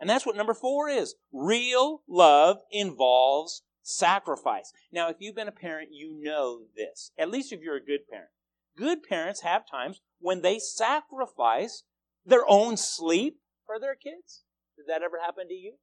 And 0.00 0.10
that's 0.10 0.26
what 0.26 0.36
number 0.36 0.54
four 0.54 0.88
is. 0.88 1.14
Real 1.32 2.02
love 2.08 2.58
involves 2.72 3.62
sacrifice. 3.82 4.72
Now, 4.90 5.08
if 5.08 5.16
you've 5.20 5.36
been 5.36 5.48
a 5.48 5.52
parent, 5.52 5.90
you 5.92 6.20
know 6.20 6.62
this. 6.76 7.12
At 7.16 7.30
least 7.30 7.52
if 7.52 7.60
you're 7.60 7.76
a 7.76 7.84
good 7.84 8.08
parent. 8.10 8.30
Good 8.76 9.04
parents 9.04 9.42
have 9.42 9.70
times 9.70 10.00
when 10.18 10.42
they 10.42 10.58
sacrifice 10.58 11.84
their 12.26 12.44
own 12.48 12.76
sleep 12.76 13.38
for 13.66 13.78
their 13.78 13.94
kids. 13.94 14.42
Did 14.76 14.86
that 14.88 15.02
ever 15.02 15.18
happen 15.24 15.48
to 15.48 15.54
you? 15.54 15.74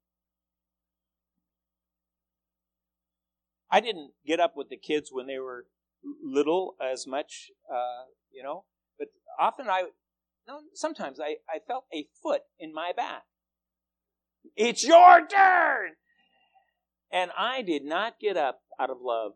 I 3.71 3.79
didn't 3.79 4.11
get 4.25 4.39
up 4.39 4.57
with 4.57 4.69
the 4.69 4.77
kids 4.77 5.09
when 5.11 5.27
they 5.27 5.39
were 5.39 5.65
little 6.21 6.75
as 6.81 7.07
much, 7.07 7.51
uh, 7.71 8.05
you 8.31 8.43
know, 8.43 8.65
but 8.99 9.07
often 9.39 9.67
I, 9.69 9.83
no, 10.47 10.59
sometimes 10.73 11.19
I, 11.19 11.37
I 11.49 11.59
felt 11.65 11.85
a 11.93 12.07
foot 12.21 12.41
in 12.59 12.73
my 12.73 12.91
back. 12.95 13.23
It's 14.55 14.85
your 14.85 15.25
turn! 15.25 15.91
And 17.11 17.31
I 17.37 17.61
did 17.61 17.83
not 17.83 18.19
get 18.19 18.35
up 18.35 18.61
out 18.79 18.89
of 18.89 18.97
love. 19.01 19.33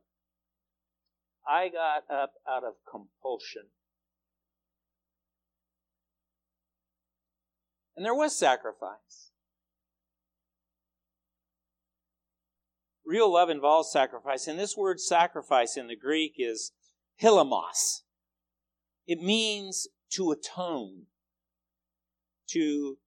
I 1.48 1.70
got 1.70 2.04
up 2.10 2.34
out 2.50 2.64
of 2.64 2.74
compulsion. 2.90 3.68
And 7.96 8.06
there 8.06 8.16
was 8.16 8.36
sacrifice. 8.36 9.25
Real 13.06 13.32
love 13.32 13.50
involves 13.50 13.92
sacrifice, 13.92 14.48
and 14.48 14.58
this 14.58 14.76
word 14.76 15.00
sacrifice 15.00 15.78
in 15.78 15.88
the 15.88 15.96
Greek 15.96 16.36
is 16.38 16.72
hilasmos. 17.22 18.02
It 19.06 19.22
means 19.22 19.88
to 20.14 20.32
atone, 20.32 21.04
to 22.50 22.98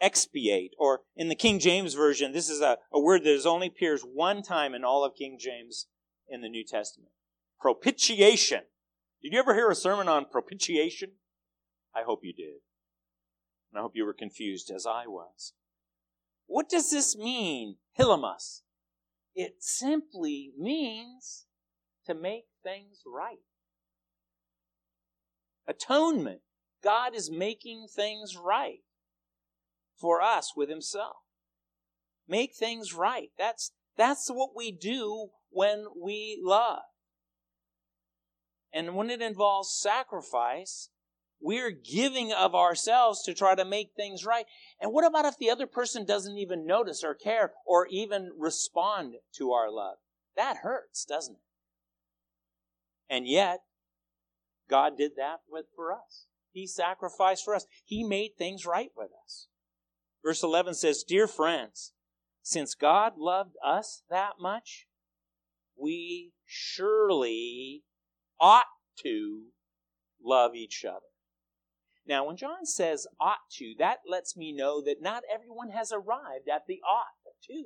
expiate, 0.00 0.72
or 0.78 1.00
in 1.16 1.28
the 1.28 1.34
King 1.34 1.58
James 1.58 1.94
Version, 1.94 2.32
this 2.32 2.50
is 2.50 2.60
a, 2.60 2.76
a 2.92 3.00
word 3.00 3.24
that 3.24 3.46
only 3.46 3.68
appears 3.68 4.02
one 4.02 4.42
time 4.42 4.74
in 4.74 4.84
all 4.84 5.04
of 5.04 5.14
King 5.14 5.38
James 5.40 5.86
in 6.28 6.42
the 6.42 6.48
New 6.48 6.64
Testament. 6.64 7.12
Propitiation. 7.58 8.62
Did 9.22 9.32
you 9.32 9.38
ever 9.38 9.54
hear 9.54 9.70
a 9.70 9.74
sermon 9.74 10.08
on 10.08 10.26
propitiation? 10.26 11.12
I 11.94 12.02
hope 12.02 12.20
you 12.22 12.34
did. 12.34 12.60
And 13.72 13.78
I 13.78 13.80
hope 13.80 13.92
you 13.94 14.04
were 14.04 14.12
confused 14.12 14.70
as 14.70 14.86
I 14.86 15.06
was. 15.06 15.54
What 16.46 16.68
does 16.68 16.90
this 16.90 17.16
mean, 17.16 17.76
hilasmos? 17.98 18.60
It 19.36 19.56
simply 19.62 20.52
means 20.58 21.44
to 22.06 22.14
make 22.14 22.46
things 22.62 23.02
right. 23.06 23.44
Atonement. 25.68 26.40
God 26.82 27.14
is 27.14 27.30
making 27.30 27.88
things 27.94 28.34
right 28.36 28.80
for 29.94 30.22
us 30.22 30.54
with 30.56 30.70
Himself. 30.70 31.16
Make 32.26 32.54
things 32.54 32.94
right. 32.94 33.28
That's, 33.36 33.72
that's 33.96 34.30
what 34.30 34.50
we 34.56 34.72
do 34.72 35.28
when 35.50 35.84
we 36.00 36.40
love. 36.42 36.82
And 38.72 38.94
when 38.94 39.10
it 39.10 39.20
involves 39.20 39.72
sacrifice, 39.72 40.88
we're 41.40 41.70
giving 41.70 42.32
of 42.32 42.54
ourselves 42.54 43.22
to 43.24 43.34
try 43.34 43.54
to 43.54 43.64
make 43.64 43.90
things 43.94 44.24
right. 44.24 44.46
And 44.80 44.92
what 44.92 45.06
about 45.06 45.26
if 45.26 45.38
the 45.38 45.50
other 45.50 45.66
person 45.66 46.04
doesn't 46.04 46.38
even 46.38 46.66
notice 46.66 47.04
or 47.04 47.14
care 47.14 47.52
or 47.66 47.86
even 47.88 48.32
respond 48.38 49.14
to 49.36 49.52
our 49.52 49.70
love? 49.70 49.96
That 50.36 50.58
hurts, 50.58 51.04
doesn't 51.04 51.34
it? 51.34 51.40
And 53.08 53.26
yet, 53.26 53.60
God 54.68 54.96
did 54.96 55.12
that 55.16 55.40
with, 55.48 55.66
for 55.74 55.92
us. 55.92 56.26
He 56.52 56.66
sacrificed 56.66 57.44
for 57.44 57.54
us. 57.54 57.66
He 57.84 58.02
made 58.02 58.32
things 58.36 58.66
right 58.66 58.90
with 58.96 59.10
us. 59.24 59.46
Verse 60.24 60.42
11 60.42 60.74
says, 60.74 61.04
Dear 61.04 61.28
friends, 61.28 61.92
since 62.42 62.74
God 62.74 63.14
loved 63.18 63.56
us 63.64 64.02
that 64.10 64.34
much, 64.40 64.86
we 65.76 66.32
surely 66.44 67.82
ought 68.40 68.64
to 69.02 69.42
love 70.24 70.54
each 70.54 70.84
other. 70.84 71.06
Now, 72.08 72.26
when 72.26 72.36
John 72.36 72.64
says 72.64 73.06
ought 73.20 73.50
to, 73.58 73.74
that 73.78 73.98
lets 74.08 74.36
me 74.36 74.52
know 74.52 74.80
that 74.82 75.02
not 75.02 75.24
everyone 75.32 75.70
has 75.70 75.92
arrived 75.92 76.48
at 76.48 76.66
the 76.66 76.80
ought 76.86 77.16
to. 77.48 77.64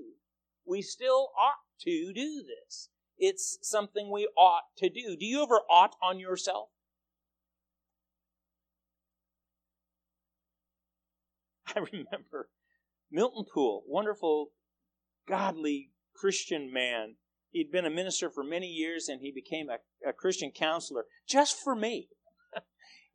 We 0.67 0.83
still 0.83 1.31
ought 1.39 1.61
to 1.81 2.13
do 2.15 2.43
this. 2.43 2.89
It's 3.19 3.59
something 3.63 4.11
we 4.11 4.29
ought 4.37 4.65
to 4.79 4.89
do. 4.89 5.17
Do 5.19 5.27
you 5.27 5.43
ever 5.43 5.61
ought 5.69 5.97
on 6.03 6.19
yourself? 6.19 6.69
I 11.77 11.81
remember 11.81 12.49
Milton 13.11 13.45
Poole, 13.53 13.85
wonderful, 13.87 14.53
godly 15.29 15.91
Christian 16.15 16.73
man. 16.73 17.17
He'd 17.51 17.73
been 17.73 17.85
a 17.85 17.91
minister 17.91 18.31
for 18.31 18.45
many 18.45 18.69
years 18.69 19.09
and 19.09 19.21
he 19.21 19.33
became 19.33 19.69
a, 19.69 20.09
a 20.09 20.13
Christian 20.13 20.51
counselor 20.51 21.05
just 21.27 21.59
for 21.63 21.75
me 21.75 22.09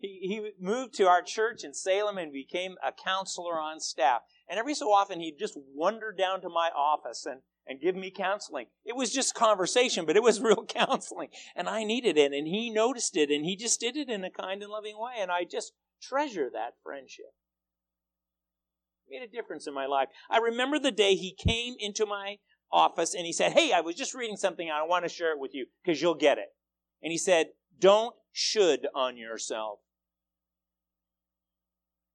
he, 0.08 0.28
he 0.28 0.52
moved 0.60 0.94
to 0.96 1.08
our 1.08 1.22
church 1.22 1.64
in 1.64 1.74
Salem 1.74 2.18
and 2.18 2.32
became 2.32 2.76
a 2.86 2.92
counselor 2.92 3.60
on 3.60 3.80
staff. 3.80 4.22
And 4.50 4.60
every 4.60 4.74
so 4.74 4.92
often, 4.92 5.20
he'd 5.20 5.38
just 5.40 5.58
wander 5.74 6.12
down 6.12 6.42
to 6.42 6.50
my 6.50 6.70
office 6.76 7.26
and, 7.26 7.42
and 7.68 7.82
give 7.82 7.96
me 7.96 8.12
counseling. 8.12 8.68
It 8.84 8.96
was 8.96 9.12
just 9.12 9.34
conversation, 9.34 10.06
but 10.06 10.16
it 10.16 10.24
was 10.24 10.40
real 10.42 10.66
counseling. 10.66 11.30
And 11.56 11.68
I 11.68 11.84
needed 11.84 12.18
it, 12.18 12.34
and 12.34 12.48
he 12.48 12.70
noticed 12.70 13.18
it, 13.18 13.30
and 13.30 13.46
he 13.46 13.56
just 13.56 13.80
did 13.80 13.96
it 13.98 14.10
in 14.10 14.24
a 14.24 14.30
kind 14.30 14.62
and 14.62 14.72
loving 14.72 14.98
way. 14.98 15.14
And 15.20 15.32
I 15.32 15.44
just 15.44 15.74
treasure 16.02 16.50
that 16.54 16.74
friendship. 16.84 17.34
It 19.08 19.20
made 19.20 19.28
a 19.28 19.32
difference 19.32 19.68
in 19.68 19.74
my 19.74 19.86
life. 19.86 20.10
I 20.30 20.38
remember 20.38 20.80
the 20.80 20.92
day 20.92 21.16
he 21.16 21.36
came 21.36 21.76
into 21.80 22.06
my 22.06 22.38
office 22.72 23.14
and 23.14 23.26
he 23.26 23.34
said, 23.34 23.54
Hey, 23.54 23.72
I 23.72 23.82
was 23.82 23.96
just 23.96 24.14
reading 24.14 24.38
something. 24.38 24.70
I 24.70 24.84
want 24.84 25.06
to 25.06 25.10
share 25.10 25.32
it 25.32 25.40
with 25.40 25.54
you 25.54 25.68
because 25.84 26.02
you'll 26.02 26.16
get 26.16 26.38
it. 26.38 26.50
And 27.02 27.12
he 27.12 27.18
said, 27.18 27.48
Don't 27.80 28.16
should 28.32 28.88
on 28.94 29.18
yourself. 29.18 29.80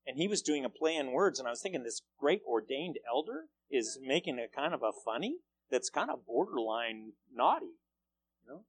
And 0.07 0.17
he 0.17 0.29
was 0.29 0.43
doing 0.43 0.65
a 0.65 0.71
play 0.71 0.97
in 0.97 1.13
words, 1.13 1.39
and 1.39 1.47
I 1.47 1.51
was 1.51 1.61
thinking 1.61 1.83
this 1.83 2.03
great 2.19 2.43
ordained 2.47 2.99
elder 3.09 3.45
is 3.71 3.99
making 4.03 4.39
a 4.39 4.49
kind 4.49 4.75
of 4.75 4.83
a 4.83 4.93
funny 5.05 5.37
that's 5.71 5.91
kind 5.91 6.11
of 6.11 6.27
borderline 6.27 7.13
naughty. 7.33 7.77
You 8.45 8.53
know? 8.53 8.65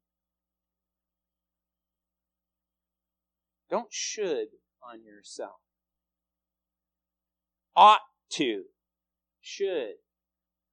Don't 3.70 3.92
should 3.92 4.50
on 4.84 5.04
yourself. 5.04 5.62
Ought 7.76 8.02
to. 8.34 8.64
Should. 9.40 9.96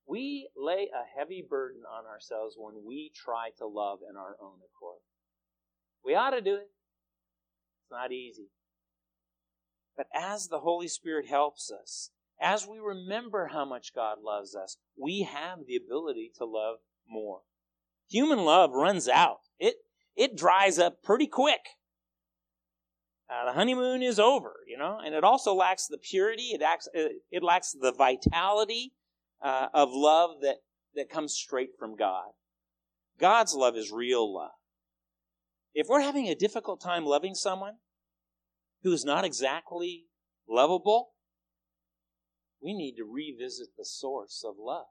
We 0.07 0.49
lay 0.57 0.89
a 0.93 1.19
heavy 1.19 1.45
burden 1.49 1.83
on 1.91 2.07
ourselves 2.07 2.57
when 2.59 2.85
we 2.87 3.13
try 3.15 3.51
to 3.59 3.67
love 3.67 4.01
in 4.09 4.17
our 4.17 4.37
own 4.43 4.59
accord. 4.65 5.01
We 6.05 6.15
ought 6.15 6.31
to 6.31 6.41
do 6.41 6.55
it. 6.55 6.71
It's 7.83 7.91
not 7.91 8.13
easy. 8.13 8.49
But 9.99 10.07
as 10.15 10.47
the 10.47 10.61
Holy 10.61 10.87
Spirit 10.87 11.27
helps 11.27 11.73
us, 11.73 12.11
as 12.41 12.69
we 12.69 12.79
remember 12.79 13.49
how 13.49 13.65
much 13.65 13.93
God 13.93 14.19
loves 14.25 14.55
us, 14.55 14.77
we 14.97 15.23
have 15.23 15.67
the 15.67 15.75
ability 15.75 16.31
to 16.39 16.45
love 16.45 16.77
more. 17.11 17.41
Human 18.09 18.45
love 18.45 18.71
runs 18.73 19.09
out. 19.09 19.41
It, 19.59 19.75
it 20.17 20.37
dries 20.37 20.79
up 20.79 21.03
pretty 21.03 21.27
quick. 21.27 21.61
Uh, 23.29 23.47
the 23.47 23.53
honeymoon 23.55 24.01
is 24.01 24.21
over, 24.21 24.55
you 24.69 24.79
know, 24.79 25.01
and 25.05 25.17
it 25.17 25.25
also 25.25 25.53
lacks 25.53 25.89
the 25.89 25.99
purity, 25.99 26.53
it, 26.55 26.63
acts, 26.63 26.89
uh, 26.97 27.09
it 27.33 27.43
lacks 27.43 27.73
the 27.73 27.93
vitality 27.93 28.93
uh, 29.43 29.67
of 29.75 29.91
love 29.93 30.41
that, 30.43 30.59
that 30.95 31.11
comes 31.11 31.35
straight 31.35 31.71
from 31.77 31.97
God. 31.97 32.29
God's 33.19 33.53
love 33.53 33.77
is 33.77 33.91
real 33.91 34.33
love. 34.33 34.53
If 35.75 35.89
we're 35.89 36.01
having 36.01 36.29
a 36.29 36.37
difficult 36.37 36.81
time 36.81 37.05
loving 37.05 37.35
someone, 37.35 37.75
who 38.83 38.93
is 38.93 39.05
not 39.05 39.25
exactly 39.25 40.07
lovable, 40.49 41.11
we 42.63 42.75
need 42.75 42.97
to 42.97 43.05
revisit 43.05 43.69
the 43.77 43.85
source 43.85 44.45
of 44.47 44.57
love 44.59 44.87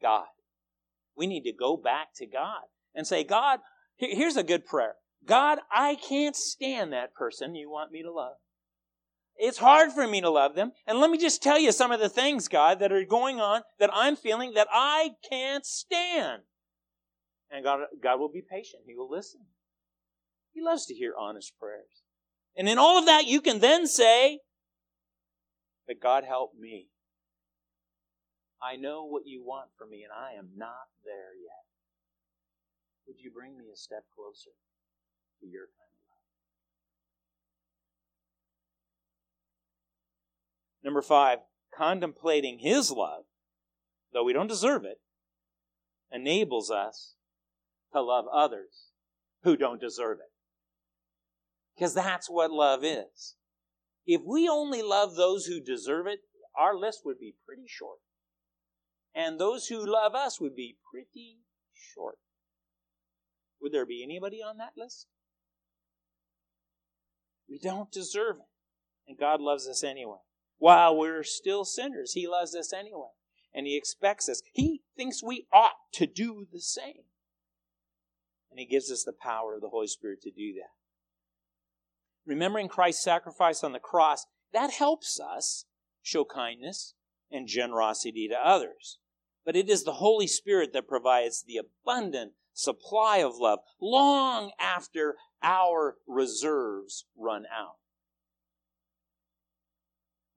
God. 0.00 0.26
We 1.16 1.26
need 1.26 1.42
to 1.42 1.52
go 1.52 1.76
back 1.76 2.08
to 2.16 2.26
God 2.26 2.62
and 2.94 3.06
say, 3.06 3.24
God, 3.24 3.60
here's 3.96 4.36
a 4.36 4.42
good 4.42 4.64
prayer. 4.64 4.94
God, 5.26 5.58
I 5.70 5.96
can't 5.96 6.36
stand 6.36 6.92
that 6.92 7.14
person 7.14 7.54
you 7.54 7.70
want 7.70 7.92
me 7.92 8.02
to 8.02 8.12
love. 8.12 8.36
It's 9.36 9.58
hard 9.58 9.92
for 9.92 10.06
me 10.06 10.20
to 10.20 10.30
love 10.30 10.54
them. 10.54 10.72
And 10.86 10.98
let 10.98 11.10
me 11.10 11.18
just 11.18 11.42
tell 11.42 11.58
you 11.58 11.72
some 11.72 11.92
of 11.92 12.00
the 12.00 12.08
things, 12.08 12.48
God, 12.48 12.78
that 12.78 12.92
are 12.92 13.04
going 13.04 13.40
on 13.40 13.62
that 13.78 13.90
I'm 13.92 14.16
feeling 14.16 14.54
that 14.54 14.68
I 14.70 15.10
can't 15.28 15.64
stand. 15.64 16.42
And 17.50 17.64
God, 17.64 17.80
God 18.02 18.20
will 18.20 18.30
be 18.30 18.42
patient. 18.42 18.82
He 18.86 18.94
will 18.94 19.10
listen. 19.10 19.40
He 20.52 20.62
loves 20.62 20.86
to 20.86 20.94
hear 20.94 21.14
honest 21.18 21.52
prayers. 21.58 22.02
And 22.56 22.68
in 22.68 22.78
all 22.78 22.98
of 22.98 23.06
that, 23.06 23.26
you 23.26 23.40
can 23.40 23.60
then 23.60 23.86
say, 23.86 24.40
But 25.86 26.00
God 26.00 26.24
help 26.24 26.52
me. 26.58 26.88
I 28.62 28.76
know 28.76 29.04
what 29.04 29.26
you 29.26 29.42
want 29.42 29.70
from 29.78 29.90
me, 29.90 30.02
and 30.02 30.12
I 30.12 30.38
am 30.38 30.50
not 30.56 30.88
there 31.04 31.32
yet. 31.40 31.64
Would 33.06 33.20
you 33.20 33.30
bring 33.30 33.56
me 33.56 33.64
a 33.72 33.76
step 33.76 34.04
closer 34.14 34.50
to 35.40 35.46
your 35.46 35.62
kind 35.64 35.88
of 35.88 36.02
love? 36.10 36.24
Number 40.84 41.02
five, 41.02 41.38
contemplating 41.74 42.58
His 42.58 42.90
love, 42.90 43.24
though 44.12 44.24
we 44.24 44.32
don't 44.32 44.46
deserve 44.46 44.84
it, 44.84 45.00
enables 46.12 46.70
us 46.70 47.14
to 47.92 48.02
love 48.02 48.26
others 48.32 48.90
who 49.42 49.56
don't 49.56 49.80
deserve 49.80 50.18
it. 50.18 50.29
Because 51.80 51.94
that's 51.94 52.28
what 52.28 52.50
love 52.50 52.84
is. 52.84 53.36
If 54.06 54.20
we 54.26 54.46
only 54.46 54.82
love 54.82 55.16
those 55.16 55.46
who 55.46 55.62
deserve 55.62 56.06
it, 56.06 56.18
our 56.54 56.76
list 56.76 57.00
would 57.06 57.18
be 57.18 57.36
pretty 57.46 57.64
short. 57.66 58.00
And 59.14 59.40
those 59.40 59.68
who 59.68 59.90
love 59.90 60.14
us 60.14 60.38
would 60.38 60.54
be 60.54 60.76
pretty 60.92 61.38
short. 61.72 62.16
Would 63.62 63.72
there 63.72 63.86
be 63.86 64.04
anybody 64.04 64.42
on 64.42 64.58
that 64.58 64.72
list? 64.76 65.06
We 67.48 67.58
don't 67.58 67.90
deserve 67.90 68.36
it. 68.36 68.48
And 69.08 69.18
God 69.18 69.40
loves 69.40 69.66
us 69.66 69.82
anyway. 69.82 70.18
While 70.58 70.98
we're 70.98 71.22
still 71.22 71.64
sinners, 71.64 72.12
He 72.12 72.28
loves 72.28 72.54
us 72.54 72.74
anyway. 72.74 73.08
And 73.54 73.66
He 73.66 73.78
expects 73.78 74.28
us. 74.28 74.42
He 74.52 74.82
thinks 74.98 75.22
we 75.22 75.46
ought 75.50 75.78
to 75.94 76.06
do 76.06 76.46
the 76.52 76.60
same. 76.60 77.04
And 78.50 78.60
He 78.60 78.66
gives 78.66 78.90
us 78.90 79.02
the 79.02 79.14
power 79.18 79.54
of 79.54 79.62
the 79.62 79.70
Holy 79.70 79.86
Spirit 79.86 80.20
to 80.22 80.30
do 80.30 80.52
that 80.58 80.79
remembering 82.26 82.68
Christ's 82.68 83.04
sacrifice 83.04 83.64
on 83.64 83.72
the 83.72 83.78
cross, 83.78 84.26
that 84.52 84.72
helps 84.72 85.18
us 85.20 85.64
show 86.02 86.24
kindness 86.24 86.94
and 87.30 87.46
generosity 87.46 88.28
to 88.28 88.36
others. 88.36 88.98
But 89.44 89.56
it 89.56 89.68
is 89.68 89.84
the 89.84 89.94
Holy 89.94 90.26
Spirit 90.26 90.72
that 90.72 90.88
provides 90.88 91.44
the 91.46 91.58
abundant 91.58 92.32
supply 92.52 93.18
of 93.18 93.36
love 93.38 93.60
long 93.80 94.52
after 94.60 95.16
our 95.42 95.96
reserves 96.06 97.06
run 97.16 97.44
out. 97.46 97.76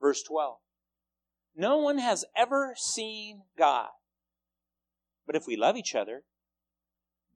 Verse 0.02 0.24
12 0.24 0.58
No 1.56 1.78
one 1.78 1.98
has 1.98 2.26
ever 2.36 2.74
seen 2.78 3.43
God. 3.58 3.89
But 5.26 5.36
if 5.36 5.48
we 5.48 5.56
love 5.56 5.78
each 5.78 5.96
other, 5.96 6.24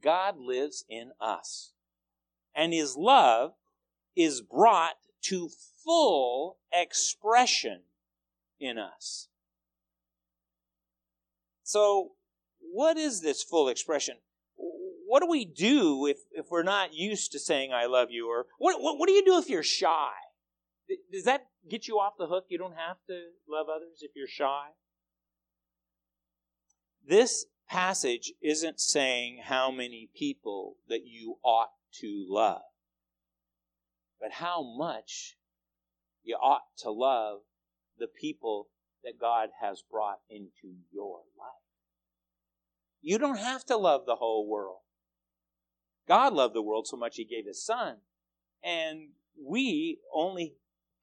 God 0.01 0.38
lives 0.38 0.86
in 0.89 1.12
us. 1.19 1.73
And 2.53 2.73
his 2.73 2.95
love 2.97 3.53
is 4.17 4.41
brought 4.41 4.95
to 5.21 5.49
full 5.86 6.58
expression 6.73 7.82
in 8.60 8.77
us. 8.77 9.27
So, 11.63 12.13
what 12.60 12.97
is 12.97 13.21
this 13.21 13.43
full 13.43 13.69
expression? 13.69 14.15
What 14.56 15.21
do 15.21 15.30
we 15.30 15.45
do 15.45 16.06
if, 16.08 16.17
if 16.32 16.47
we're 16.49 16.63
not 16.63 16.93
used 16.93 17.32
to 17.32 17.39
saying 17.39 17.71
I 17.71 17.86
love 17.86 18.10
you? 18.10 18.27
Or 18.30 18.47
what, 18.58 18.82
what, 18.82 18.97
what 18.97 19.08
do 19.08 19.13
you 19.13 19.23
do 19.23 19.38
if 19.38 19.49
you're 19.49 19.63
shy? 19.63 20.12
Does 21.12 21.23
that 21.23 21.47
get 21.69 21.88
you 21.88 21.95
off 21.95 22.13
the 22.17 22.27
hook? 22.27 22.45
You 22.49 22.58
don't 22.58 22.75
have 22.75 22.97
to 23.08 23.21
love 23.47 23.67
others 23.69 23.99
if 24.01 24.12
you're 24.15 24.27
shy? 24.27 24.69
This 27.08 27.45
passage 27.69 28.34
isn't 28.41 28.80
saying 28.80 29.41
how 29.43 29.71
many 29.71 30.10
people 30.15 30.75
that 30.89 31.06
you 31.06 31.38
ought 31.43 31.71
to 31.99 32.25
love 32.30 32.62
but 34.19 34.32
how 34.34 34.63
much 34.63 35.38
you 36.23 36.36
ought 36.36 36.63
to 36.77 36.91
love 36.91 37.39
the 37.97 38.08
people 38.08 38.67
that 39.03 39.19
God 39.19 39.49
has 39.62 39.82
brought 39.89 40.19
into 40.30 40.75
your 40.91 41.21
life. 41.38 41.63
You 43.01 43.17
don't 43.17 43.38
have 43.38 43.65
to 43.65 43.77
love 43.77 44.06
the 44.06 44.15
whole 44.15 44.47
world. 44.47 44.80
God 46.08 46.34
loved 46.34 46.56
the 46.56 46.62
world 46.62 46.88
so 46.88 46.97
much 46.97 47.15
he 47.15 47.25
gave 47.25 47.45
his 47.45 47.63
son, 47.63 47.97
and 48.63 49.10
we 49.41 49.99
only 50.13 50.56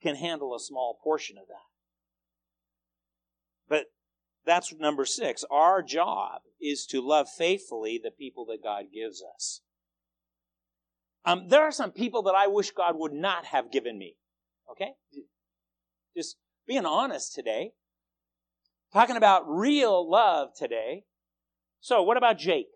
can 0.02 0.16
handle 0.16 0.54
a 0.54 0.60
small 0.60 0.98
portion 1.02 1.38
of 1.38 1.46
that. 1.48 1.68
But 3.68 3.86
that's 4.44 4.74
number 4.74 5.04
six. 5.04 5.44
Our 5.50 5.82
job 5.82 6.42
is 6.60 6.86
to 6.86 7.00
love 7.00 7.28
faithfully 7.28 8.00
the 8.02 8.10
people 8.10 8.44
that 8.46 8.62
God 8.62 8.86
gives 8.92 9.22
us. 9.22 9.60
Um, 11.24 11.48
there 11.48 11.62
are 11.62 11.72
some 11.72 11.90
people 11.90 12.22
that 12.24 12.34
I 12.34 12.46
wish 12.46 12.70
God 12.70 12.96
would 12.96 13.12
not 13.12 13.46
have 13.46 13.72
given 13.72 13.98
me. 13.98 14.16
Okay? 14.70 14.92
Just 16.16 16.36
being 16.66 16.86
honest 16.86 17.34
today. 17.34 17.72
Talking 18.92 19.16
about 19.16 19.48
real 19.48 20.08
love 20.08 20.50
today. 20.56 21.04
So, 21.80 22.02
what 22.02 22.16
about 22.16 22.38
Jake? 22.38 22.68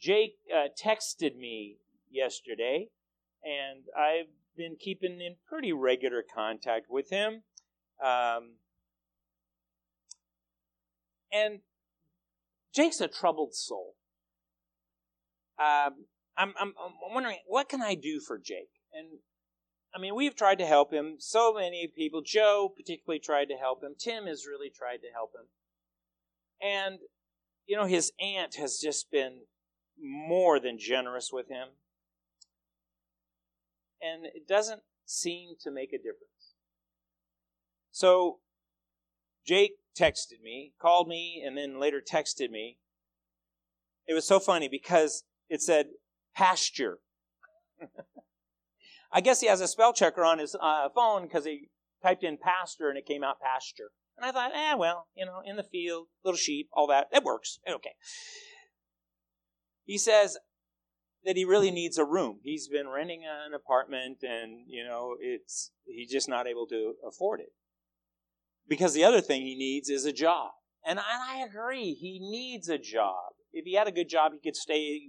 Jake 0.00 0.36
uh, 0.54 0.68
texted 0.80 1.36
me 1.36 1.78
yesterday, 2.10 2.88
and 3.42 3.84
I've 3.98 4.28
been 4.56 4.76
keeping 4.78 5.20
in 5.20 5.36
pretty 5.48 5.72
regular 5.72 6.22
contact 6.22 6.86
with 6.90 7.10
him. 7.10 7.42
Um, 8.04 8.56
and 11.32 11.60
Jake's 12.74 13.00
a 13.00 13.08
troubled 13.08 13.54
soul. 13.54 13.94
Um, 15.58 16.04
I'm, 16.36 16.52
I'm, 16.60 16.74
I'm 16.82 17.14
wondering 17.14 17.38
what 17.46 17.68
can 17.68 17.82
I 17.82 17.94
do 17.94 18.20
for 18.20 18.38
Jake? 18.38 18.70
And 18.92 19.18
I 19.94 20.00
mean, 20.00 20.14
we've 20.14 20.34
tried 20.34 20.58
to 20.58 20.66
help 20.66 20.92
him. 20.92 21.16
So 21.18 21.54
many 21.54 21.86
people, 21.94 22.20
Joe 22.20 22.72
particularly 22.74 23.20
tried 23.20 23.46
to 23.46 23.54
help 23.54 23.82
him. 23.82 23.94
Tim 23.98 24.26
has 24.26 24.46
really 24.46 24.70
tried 24.70 24.98
to 24.98 25.12
help 25.12 25.32
him. 25.34 25.46
And, 26.60 26.98
you 27.66 27.76
know, 27.76 27.86
his 27.86 28.12
aunt 28.20 28.56
has 28.56 28.78
just 28.78 29.10
been 29.12 29.42
more 30.00 30.58
than 30.58 30.78
generous 30.78 31.30
with 31.32 31.48
him. 31.48 31.68
And 34.02 34.26
it 34.26 34.48
doesn't 34.48 34.82
seem 35.06 35.50
to 35.62 35.70
make 35.70 35.92
a 35.92 35.98
difference. 35.98 36.54
So, 37.92 38.40
Jake 39.46 39.74
texted 39.96 40.42
me, 40.42 40.72
called 40.80 41.06
me, 41.06 41.42
and 41.46 41.56
then 41.56 41.78
later 41.78 42.02
texted 42.02 42.50
me. 42.50 42.78
It 44.06 44.14
was 44.14 44.26
so 44.26 44.40
funny 44.40 44.68
because 44.68 45.22
it 45.48 45.62
said 45.62 45.86
pasture. 46.34 46.98
I 49.12 49.20
guess 49.20 49.40
he 49.40 49.46
has 49.46 49.60
a 49.60 49.68
spell 49.68 49.92
checker 49.92 50.24
on 50.24 50.38
his 50.38 50.56
uh, 50.60 50.88
phone 50.94 51.22
because 51.22 51.44
he 51.44 51.68
typed 52.02 52.24
in 52.24 52.36
pasture 52.36 52.88
and 52.88 52.98
it 52.98 53.06
came 53.06 53.22
out 53.22 53.40
pasture. 53.40 53.90
And 54.16 54.26
I 54.26 54.32
thought, 54.32 54.52
eh, 54.54 54.74
well, 54.74 55.08
you 55.16 55.24
know, 55.24 55.40
in 55.44 55.56
the 55.56 55.62
field, 55.62 56.08
little 56.24 56.38
sheep, 56.38 56.68
all 56.72 56.86
that, 56.88 57.08
it 57.12 57.24
works. 57.24 57.58
Okay. 57.68 57.94
He 59.84 59.98
says 59.98 60.38
that 61.24 61.36
he 61.36 61.44
really 61.44 61.70
needs 61.70 61.98
a 61.98 62.04
room. 62.04 62.40
He's 62.42 62.68
been 62.68 62.88
renting 62.88 63.22
an 63.24 63.54
apartment 63.54 64.18
and, 64.22 64.66
you 64.68 64.84
know, 64.84 65.16
it's, 65.20 65.70
he's 65.84 66.10
just 66.10 66.28
not 66.28 66.46
able 66.46 66.66
to 66.68 66.94
afford 67.06 67.40
it. 67.40 67.52
Because 68.68 68.94
the 68.94 69.04
other 69.04 69.20
thing 69.20 69.42
he 69.42 69.56
needs 69.56 69.88
is 69.88 70.04
a 70.04 70.12
job. 70.12 70.50
And 70.86 70.98
I 70.98 71.44
agree, 71.48 71.94
he 71.94 72.18
needs 72.20 72.68
a 72.68 72.78
job. 72.78 73.32
If 73.52 73.64
he 73.64 73.74
had 73.74 73.88
a 73.88 73.92
good 73.92 74.08
job, 74.08 74.32
he 74.32 74.38
could 74.38 74.56
stay 74.56 75.00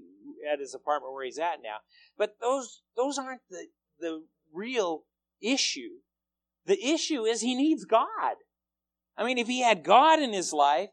at 0.46 0.60
his 0.60 0.74
apartment 0.74 1.14
where 1.14 1.26
he's 1.26 1.40
at 1.40 1.62
now. 1.64 1.78
But 2.18 2.38
those 2.40 2.82
those 2.96 3.18
aren't 3.18 3.42
the 3.50 3.68
the 4.00 4.26
real 4.54 5.04
issue. 5.42 6.00
The 6.66 6.84
issue 6.84 7.24
is 7.24 7.42
he 7.42 7.56
needs 7.56 7.86
God. 7.86 8.36
I 9.18 9.26
mean, 9.26 9.38
if 9.38 9.48
he 9.48 9.62
had 9.62 9.84
God 9.84 10.20
in 10.20 10.34
his 10.34 10.54
life 10.54 10.90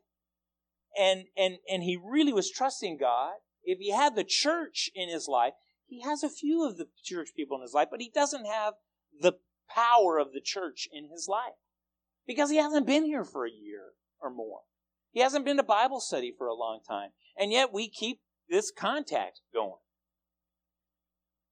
and 0.98 1.24
and 1.36 1.58
and 1.70 1.82
he 1.82 1.96
really 2.02 2.32
was 2.32 2.50
trusting 2.50 2.98
God, 2.98 3.34
if 3.62 3.78
he 3.78 3.90
had 3.90 4.14
the 4.14 4.24
church 4.24 4.90
in 4.94 5.08
his 5.08 5.28
life, 5.28 5.54
he 5.86 6.02
has 6.02 6.22
a 6.22 6.28
few 6.28 6.66
of 6.66 6.76
the 6.76 6.88
church 7.02 7.30
people 7.36 7.56
in 7.56 7.62
his 7.62 7.74
life, 7.74 7.88
but 7.90 8.00
he 8.00 8.10
doesn't 8.10 8.46
have 8.46 8.74
the 9.20 9.34
power 9.68 10.18
of 10.18 10.32
the 10.32 10.40
church 10.40 10.88
in 10.92 11.08
his 11.10 11.28
life 11.28 11.58
because 12.26 12.50
he 12.50 12.56
hasn't 12.56 12.86
been 12.86 13.04
here 13.04 13.24
for 13.24 13.46
a 13.46 13.50
year 13.50 13.92
or 14.20 14.30
more. 14.30 14.60
He 15.10 15.20
hasn't 15.20 15.44
been 15.44 15.58
to 15.58 15.62
Bible 15.62 16.00
study 16.00 16.32
for 16.36 16.46
a 16.46 16.54
long 16.54 16.80
time. 16.86 17.10
And 17.36 17.52
yet 17.52 17.72
we 17.72 17.88
keep 17.88 18.20
this 18.52 18.70
contact 18.70 19.40
going. 19.52 19.72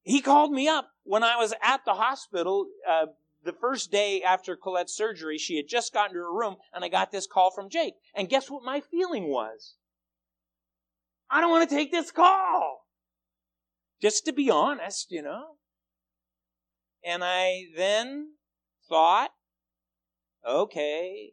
He 0.03 0.21
called 0.21 0.53
me 0.53 0.69
up 0.69 0.91
when 1.03 1.25
I 1.25 1.37
was 1.37 1.55
at 1.63 1.85
the 1.85 1.95
hospital 1.95 2.67
uh, 2.89 3.07
the 3.43 3.55
first 3.55 3.91
day 3.91 4.23
after 4.23 4.55
Colette's 4.55 4.95
surgery. 4.95 5.39
She 5.39 5.57
had 5.57 5.67
just 5.67 5.95
gotten 5.95 6.15
to 6.15 6.21
her 6.21 6.33
room, 6.33 6.57
and 6.73 6.85
I 6.85 6.89
got 6.89 7.11
this 7.11 7.27
call 7.27 7.51
from 7.51 7.71
Jake. 7.71 7.95
And 8.15 8.29
guess 8.29 8.51
what 8.51 8.63
my 8.63 8.81
feeling 8.81 9.29
was? 9.29 9.75
I 11.31 11.41
don't 11.41 11.51
want 11.51 11.69
to 11.69 11.75
take 11.75 11.91
this 11.91 12.11
call. 12.11 12.87
Just 14.03 14.27
to 14.27 14.33
be 14.33 14.51
honest, 14.51 15.11
you 15.11 15.23
know. 15.23 15.57
And 17.05 17.23
I 17.25 17.65
then 17.77 18.33
thought, 18.89 19.31
okay, 20.47 21.33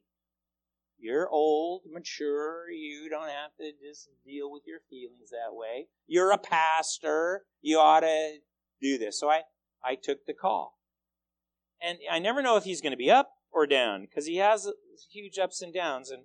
you're 0.99 1.29
old, 1.29 1.83
mature. 1.91 2.69
You 2.71 3.09
don't 3.09 3.29
have 3.29 3.55
to 3.59 3.71
just 3.81 4.09
deal 4.25 4.51
with 4.51 4.63
your 4.65 4.79
feelings 4.89 5.29
that 5.29 5.55
way. 5.55 5.87
You're 6.07 6.31
a 6.31 6.37
pastor. 6.37 7.43
You 7.61 7.79
ought 7.79 8.01
to 8.01 8.37
do 8.81 8.97
this. 8.97 9.19
So 9.19 9.29
I, 9.29 9.41
I 9.83 9.95
took 9.95 10.25
the 10.25 10.33
call. 10.33 10.79
And 11.81 11.99
I 12.11 12.19
never 12.19 12.41
know 12.41 12.57
if 12.57 12.63
he's 12.63 12.81
going 12.81 12.91
to 12.91 12.97
be 12.97 13.11
up 13.11 13.31
or 13.51 13.67
down 13.67 14.01
because 14.01 14.25
he 14.25 14.37
has 14.37 14.67
huge 15.11 15.37
ups 15.37 15.61
and 15.61 15.73
downs. 15.73 16.09
And, 16.09 16.23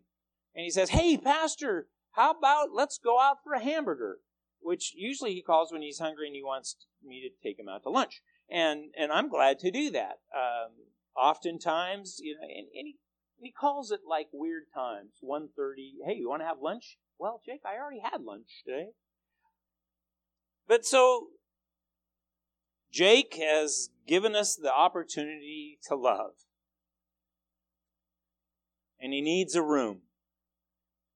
and 0.55 0.65
he 0.65 0.71
says, 0.71 0.91
Hey, 0.91 1.19
pastor, 1.19 1.89
how 2.13 2.31
about 2.31 2.69
let's 2.73 2.99
go 2.99 3.21
out 3.21 3.39
for 3.45 3.53
a 3.53 3.63
hamburger? 3.63 4.19
Which 4.61 4.95
usually 4.97 5.35
he 5.35 5.43
calls 5.43 5.73
when 5.73 5.83
he's 5.83 5.99
hungry 5.99 6.29
and 6.29 6.37
he 6.37 6.43
wants 6.43 6.77
me 7.05 7.21
to 7.23 7.47
take 7.47 7.59
him 7.59 7.69
out 7.69 7.83
to 7.83 7.91
lunch. 7.91 8.23
And, 8.51 8.91
and 8.97 9.13
I'm 9.13 9.29
glad 9.29 9.59
to 9.61 9.71
do 9.71 9.91
that. 9.91 10.21
Um, 10.35 10.73
oftentimes, 11.17 12.19
you 12.21 12.35
know, 12.35 12.43
and, 12.43 12.69
and 12.75 12.87
he, 12.87 12.97
he 13.43 13.51
calls 13.51 13.91
it 13.91 14.01
like 14.09 14.29
weird 14.33 14.65
times. 14.73 15.11
1.30, 15.23 15.49
hey, 16.07 16.15
you 16.15 16.29
want 16.29 16.43
to 16.43 16.47
have 16.47 16.59
lunch? 16.63 16.97
Well, 17.19 17.41
Jake, 17.45 17.63
I 17.67 17.77
already 17.77 18.01
had 18.01 18.23
lunch 18.23 18.63
today. 18.65 18.91
But 20.69 20.87
so 20.87 21.27
Jake 22.93 23.35
has 23.35 23.91
given 24.07 24.37
us 24.37 24.55
the 24.55 24.73
opportunity 24.73 25.79
to 25.89 25.97
love. 25.97 26.33
And 29.01 29.13
he 29.13 29.21
needs 29.21 29.57
a 29.57 29.63
room. 29.63 30.03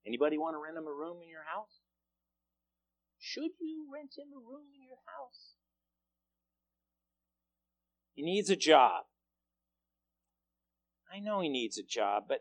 Anybody 0.04 0.36
want 0.36 0.54
to 0.54 0.58
rent 0.58 0.76
him 0.76 0.86
a 0.86 0.92
room 0.92 1.18
in 1.22 1.28
your 1.28 1.44
house? 1.54 1.80
Should 3.18 3.52
you 3.60 3.86
rent 3.92 4.14
him 4.18 4.28
a 4.34 4.38
room 4.38 4.66
in 4.74 4.82
your 4.82 4.98
house? 5.06 5.54
He 8.14 8.22
needs 8.22 8.50
a 8.50 8.56
job. 8.56 9.04
I 11.16 11.20
know 11.20 11.40
he 11.40 11.48
needs 11.48 11.78
a 11.78 11.82
job, 11.82 12.24
but 12.28 12.40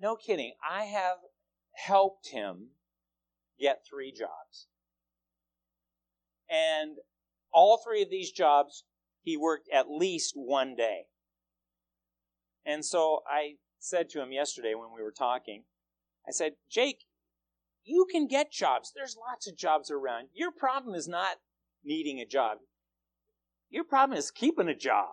no 0.00 0.14
kidding. 0.14 0.52
I 0.68 0.84
have 0.84 1.16
helped 1.72 2.28
him 2.28 2.68
get 3.58 3.84
three 3.88 4.12
jobs. 4.12 4.68
And 6.48 6.98
all 7.52 7.78
three 7.78 8.02
of 8.02 8.10
these 8.10 8.30
jobs, 8.30 8.84
he 9.22 9.36
worked 9.36 9.68
at 9.72 9.90
least 9.90 10.34
one 10.36 10.76
day. 10.76 11.06
And 12.64 12.84
so 12.84 13.22
I 13.28 13.54
said 13.78 14.08
to 14.10 14.22
him 14.22 14.30
yesterday 14.30 14.74
when 14.74 14.94
we 14.94 15.02
were 15.02 15.14
talking, 15.16 15.64
I 16.28 16.30
said, 16.30 16.52
Jake, 16.70 17.04
you 17.82 18.06
can 18.10 18.28
get 18.28 18.52
jobs. 18.52 18.92
There's 18.94 19.16
lots 19.16 19.48
of 19.48 19.56
jobs 19.56 19.90
around. 19.90 20.28
Your 20.32 20.52
problem 20.52 20.94
is 20.94 21.08
not 21.08 21.38
needing 21.84 22.20
a 22.20 22.26
job. 22.26 22.58
Your 23.68 23.84
problem 23.84 24.16
is 24.16 24.30
keeping 24.30 24.68
a 24.68 24.76
job. 24.76 25.08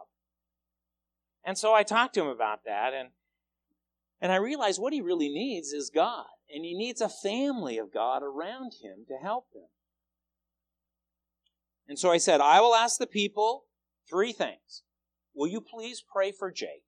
And 1.43 1.57
so 1.57 1.73
I 1.73 1.83
talked 1.83 2.13
to 2.15 2.21
him 2.21 2.27
about 2.27 2.65
that 2.65 2.93
and 2.93 3.09
and 4.21 4.31
I 4.31 4.35
realized 4.35 4.79
what 4.79 4.93
he 4.93 5.01
really 5.01 5.29
needs 5.29 5.73
is 5.73 5.89
God. 5.89 6.27
And 6.53 6.63
he 6.63 6.75
needs 6.75 7.01
a 7.01 7.09
family 7.09 7.77
of 7.79 7.91
God 7.91 8.21
around 8.21 8.73
him 8.81 9.05
to 9.07 9.15
help 9.15 9.47
him. 9.53 9.65
And 11.87 11.97
so 11.97 12.11
I 12.11 12.17
said, 12.17 12.39
I 12.39 12.61
will 12.61 12.75
ask 12.75 12.99
the 12.99 13.07
people 13.07 13.65
three 14.07 14.31
things. 14.31 14.83
Will 15.33 15.47
you 15.47 15.59
please 15.59 16.03
pray 16.13 16.31
for 16.31 16.51
Jake? 16.51 16.83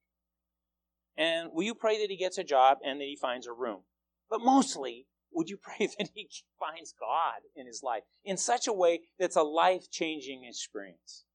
And 1.18 1.50
will 1.54 1.64
you 1.64 1.74
pray 1.74 2.00
that 2.00 2.12
he 2.12 2.18
gets 2.18 2.38
a 2.38 2.44
job 2.44 2.78
and 2.86 3.00
that 3.00 3.06
he 3.06 3.16
finds 3.16 3.48
a 3.48 3.54
room? 3.54 3.82
But 4.30 4.42
mostly, 4.42 5.08
would 5.32 5.50
you 5.50 5.58
pray 5.62 5.88
that 5.98 6.10
he 6.14 6.30
finds 6.60 6.94
God 7.00 7.42
in 7.56 7.66
his 7.66 7.82
life 7.84 8.04
in 8.24 8.38
such 8.38 8.68
a 8.68 8.74
way 8.74 9.02
that's 9.18 9.36
a 9.36 9.44
life 9.44 9.90
changing 9.90 10.44
experience? 10.46 11.26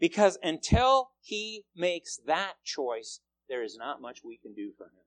Because 0.00 0.38
until 0.42 1.10
he 1.20 1.64
makes 1.74 2.18
that 2.26 2.54
choice, 2.64 3.20
there 3.48 3.62
is 3.62 3.76
not 3.76 4.00
much 4.00 4.20
we 4.24 4.38
can 4.38 4.54
do 4.54 4.72
for 4.76 4.84
him. 4.84 5.04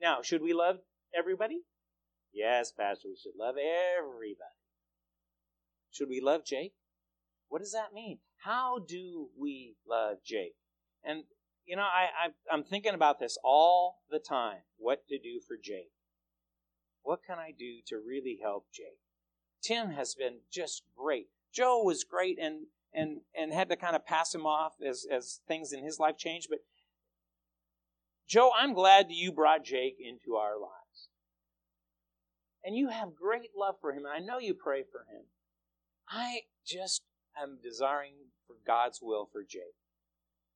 Now, 0.00 0.22
should 0.22 0.42
we 0.42 0.52
love 0.52 0.78
everybody? 1.16 1.62
Yes, 2.32 2.72
Pastor, 2.72 3.08
we 3.08 3.16
should 3.16 3.38
love 3.38 3.56
everybody. 3.58 4.50
Should 5.90 6.08
we 6.08 6.20
love 6.20 6.44
Jake? 6.44 6.74
What 7.48 7.60
does 7.60 7.72
that 7.72 7.92
mean? 7.92 8.18
How 8.44 8.78
do 8.78 9.28
we 9.38 9.76
love 9.86 10.18
Jake? 10.24 10.54
And, 11.04 11.24
you 11.66 11.76
know, 11.76 11.82
I, 11.82 12.28
I, 12.28 12.54
I'm 12.54 12.64
thinking 12.64 12.94
about 12.94 13.18
this 13.18 13.36
all 13.44 13.98
the 14.10 14.20
time 14.20 14.62
what 14.78 15.06
to 15.08 15.18
do 15.18 15.40
for 15.46 15.56
Jake. 15.60 15.90
What 17.02 17.20
can 17.26 17.38
I 17.38 17.52
do 17.56 17.80
to 17.88 17.96
really 17.96 18.38
help 18.42 18.66
Jake? 18.72 19.00
Tim 19.62 19.90
has 19.90 20.14
been 20.14 20.38
just 20.50 20.84
great. 20.96 21.26
Joe 21.52 21.82
was 21.82 22.04
great 22.04 22.38
and 22.40 22.66
and 22.92 23.20
and 23.34 23.52
had 23.52 23.68
to 23.68 23.76
kind 23.76 23.96
of 23.96 24.04
pass 24.04 24.34
him 24.34 24.46
off 24.46 24.74
as 24.86 25.06
as 25.10 25.40
things 25.46 25.72
in 25.72 25.84
his 25.84 25.98
life 25.98 26.16
changed. 26.16 26.48
But 26.50 26.60
Joe, 28.28 28.50
I'm 28.56 28.74
glad 28.74 29.06
you 29.10 29.32
brought 29.32 29.64
Jake 29.64 29.96
into 29.98 30.36
our 30.36 30.58
lives, 30.58 31.08
and 32.64 32.76
you 32.76 32.88
have 32.88 33.14
great 33.14 33.50
love 33.56 33.76
for 33.80 33.92
him, 33.92 34.04
and 34.04 34.14
I 34.14 34.24
know 34.24 34.38
you 34.38 34.54
pray 34.54 34.82
for 34.82 35.00
him. 35.00 35.24
I 36.08 36.42
just 36.66 37.02
am 37.40 37.58
desiring 37.62 38.14
for 38.46 38.56
God's 38.66 39.00
will 39.02 39.28
for 39.32 39.42
Jake. 39.42 39.76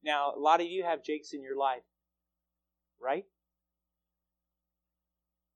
Now, 0.03 0.33
a 0.37 0.39
lot 0.39 0.61
of 0.61 0.67
you 0.67 0.85
have 0.85 1.03
Jakes 1.03 1.33
in 1.33 1.43
your 1.43 1.57
life, 1.57 1.85
right? 3.01 3.25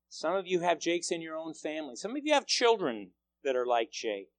Some 0.09 0.33
of 0.35 0.47
you 0.47 0.61
have 0.61 0.79
Jakes 0.79 1.11
in 1.11 1.21
your 1.21 1.37
own 1.37 1.53
family. 1.53 1.95
Some 1.95 2.15
of 2.15 2.25
you 2.25 2.33
have 2.33 2.47
children 2.47 3.11
that 3.43 3.55
are 3.55 3.65
like 3.65 3.91
Jake. 3.91 4.29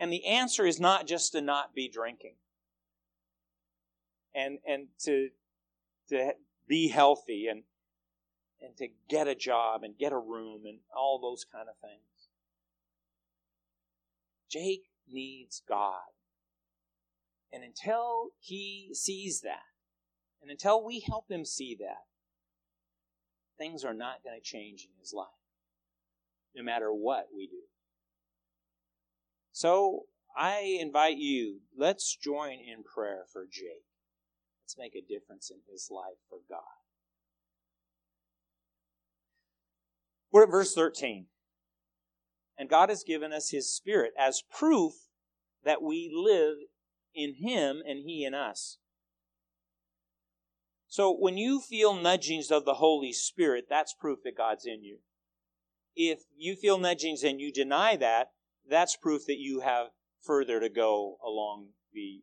And 0.00 0.10
the 0.10 0.24
answer 0.24 0.64
is 0.64 0.80
not 0.80 1.06
just 1.06 1.32
to 1.32 1.42
not 1.42 1.74
be 1.74 1.86
drinking 1.86 2.36
and, 4.34 4.58
and 4.66 4.86
to, 5.00 5.28
to 6.08 6.32
be 6.66 6.88
healthy 6.88 7.48
and, 7.48 7.64
and 8.62 8.74
to 8.78 8.88
get 9.10 9.28
a 9.28 9.34
job 9.34 9.82
and 9.84 9.98
get 9.98 10.14
a 10.14 10.18
room 10.18 10.62
and 10.64 10.78
all 10.96 11.20
those 11.20 11.44
kind 11.44 11.68
of 11.68 11.74
things. 11.82 12.00
Jake 14.50 14.84
needs 15.06 15.62
God. 15.68 16.00
And 17.52 17.62
until 17.62 18.28
he 18.38 18.90
sees 18.94 19.42
that, 19.42 19.64
and 20.40 20.50
until 20.50 20.82
we 20.82 21.00
help 21.00 21.30
him 21.30 21.44
see 21.44 21.76
that, 21.78 22.04
things 23.58 23.84
are 23.84 23.92
not 23.92 24.24
going 24.24 24.38
to 24.38 24.42
change 24.42 24.84
in 24.84 24.98
his 24.98 25.12
life, 25.12 25.26
no 26.54 26.62
matter 26.62 26.90
what 26.90 27.26
we 27.36 27.46
do. 27.46 27.58
So 29.60 30.06
I 30.34 30.78
invite 30.80 31.18
you, 31.18 31.58
let's 31.76 32.16
join 32.16 32.52
in 32.52 32.82
prayer 32.82 33.24
for 33.30 33.44
Jake. 33.44 33.84
Let's 34.64 34.78
make 34.78 34.94
a 34.94 35.06
difference 35.06 35.50
in 35.50 35.58
his 35.70 35.90
life 35.90 36.16
for 36.30 36.38
God. 36.48 36.62
We're 40.32 40.44
at 40.44 40.50
verse 40.50 40.72
13. 40.72 41.26
And 42.56 42.70
God 42.70 42.88
has 42.88 43.04
given 43.04 43.34
us 43.34 43.50
his 43.50 43.70
Spirit 43.70 44.14
as 44.18 44.42
proof 44.50 44.94
that 45.62 45.82
we 45.82 46.10
live 46.10 46.56
in 47.14 47.34
him 47.34 47.82
and 47.86 47.98
he 47.98 48.24
in 48.24 48.32
us. 48.32 48.78
So 50.88 51.14
when 51.14 51.36
you 51.36 51.60
feel 51.60 51.92
nudgings 51.92 52.50
of 52.50 52.64
the 52.64 52.76
Holy 52.76 53.12
Spirit, 53.12 53.66
that's 53.68 53.92
proof 53.92 54.20
that 54.24 54.38
God's 54.38 54.64
in 54.64 54.82
you. 54.82 55.00
If 55.94 56.20
you 56.34 56.56
feel 56.56 56.78
nudgings 56.78 57.22
and 57.22 57.38
you 57.38 57.52
deny 57.52 57.96
that, 57.96 58.30
that's 58.68 58.96
proof 58.96 59.26
that 59.26 59.38
you 59.38 59.60
have 59.60 59.88
further 60.22 60.60
to 60.60 60.68
go 60.68 61.16
along 61.24 61.68
the 61.92 62.22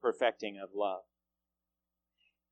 perfecting 0.00 0.58
of 0.62 0.70
love. 0.74 1.02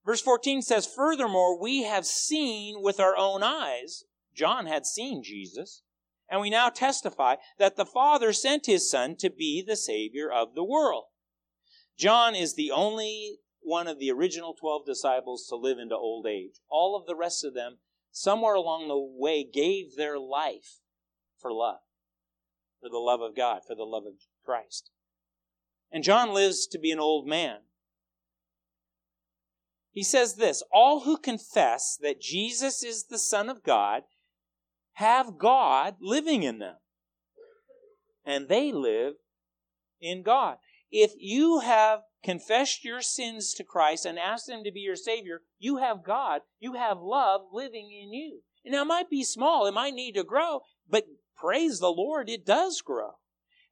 Verse 0.04 0.20
14 0.20 0.60
says, 0.62 0.86
Furthermore, 0.86 1.60
we 1.60 1.84
have 1.84 2.04
seen 2.04 2.82
with 2.82 3.00
our 3.00 3.16
own 3.16 3.42
eyes, 3.42 4.04
John 4.34 4.66
had 4.66 4.84
seen 4.84 5.22
Jesus, 5.22 5.82
and 6.28 6.40
we 6.40 6.50
now 6.50 6.68
testify 6.68 7.36
that 7.58 7.76
the 7.76 7.86
Father 7.86 8.32
sent 8.32 8.66
his 8.66 8.90
Son 8.90 9.16
to 9.16 9.30
be 9.30 9.62
the 9.66 9.76
Savior 9.76 10.30
of 10.30 10.54
the 10.54 10.64
world. 10.64 11.04
John 11.96 12.34
is 12.34 12.54
the 12.54 12.70
only 12.70 13.38
one 13.60 13.86
of 13.88 13.98
the 13.98 14.10
original 14.10 14.54
12 14.54 14.84
disciples 14.84 15.46
to 15.48 15.56
live 15.56 15.78
into 15.78 15.96
old 15.96 16.26
age. 16.26 16.60
All 16.68 16.96
of 16.96 17.06
the 17.06 17.16
rest 17.16 17.44
of 17.44 17.54
them, 17.54 17.78
somewhere 18.10 18.54
along 18.54 18.88
the 18.88 18.98
way, 18.98 19.44
gave 19.44 19.96
their 19.96 20.18
life 20.18 20.80
for 21.38 21.52
love, 21.52 21.80
for 22.84 22.90
the 22.90 22.98
love 22.98 23.22
of 23.22 23.34
God, 23.34 23.62
for 23.66 23.74
the 23.74 23.84
love 23.84 24.04
of 24.04 24.12
Christ. 24.44 24.90
And 25.90 26.04
John 26.04 26.34
lives 26.34 26.66
to 26.66 26.78
be 26.78 26.90
an 26.90 27.00
old 27.00 27.26
man. 27.26 27.60
He 29.90 30.02
says 30.02 30.34
this 30.34 30.62
All 30.70 31.00
who 31.00 31.16
confess 31.16 31.96
that 32.02 32.20
Jesus 32.20 32.82
is 32.82 33.04
the 33.04 33.18
Son 33.18 33.48
of 33.48 33.62
God 33.62 34.02
have 34.94 35.38
God 35.38 35.96
living 36.00 36.42
in 36.42 36.58
them. 36.58 36.76
And 38.24 38.48
they 38.48 38.70
live 38.70 39.14
in 40.00 40.22
God. 40.22 40.58
If 40.90 41.12
you 41.18 41.60
have 41.60 42.00
confessed 42.22 42.84
your 42.84 43.00
sins 43.00 43.54
to 43.54 43.64
Christ 43.64 44.04
and 44.04 44.18
asked 44.18 44.48
Him 44.48 44.62
to 44.62 44.70
be 44.70 44.80
your 44.80 44.96
Savior, 44.96 45.40
you 45.58 45.78
have 45.78 46.04
God, 46.04 46.42
you 46.60 46.74
have 46.74 46.98
love 47.00 47.42
living 47.50 47.90
in 47.90 48.12
you. 48.12 48.40
Now, 48.66 48.82
it 48.82 48.86
might 48.86 49.10
be 49.10 49.24
small, 49.24 49.66
it 49.66 49.74
might 49.74 49.94
need 49.94 50.12
to 50.12 50.24
grow, 50.24 50.60
but 50.88 51.04
praise 51.44 51.78
the 51.78 51.92
Lord, 51.92 52.30
it 52.30 52.46
does 52.46 52.80
grow. 52.80 53.16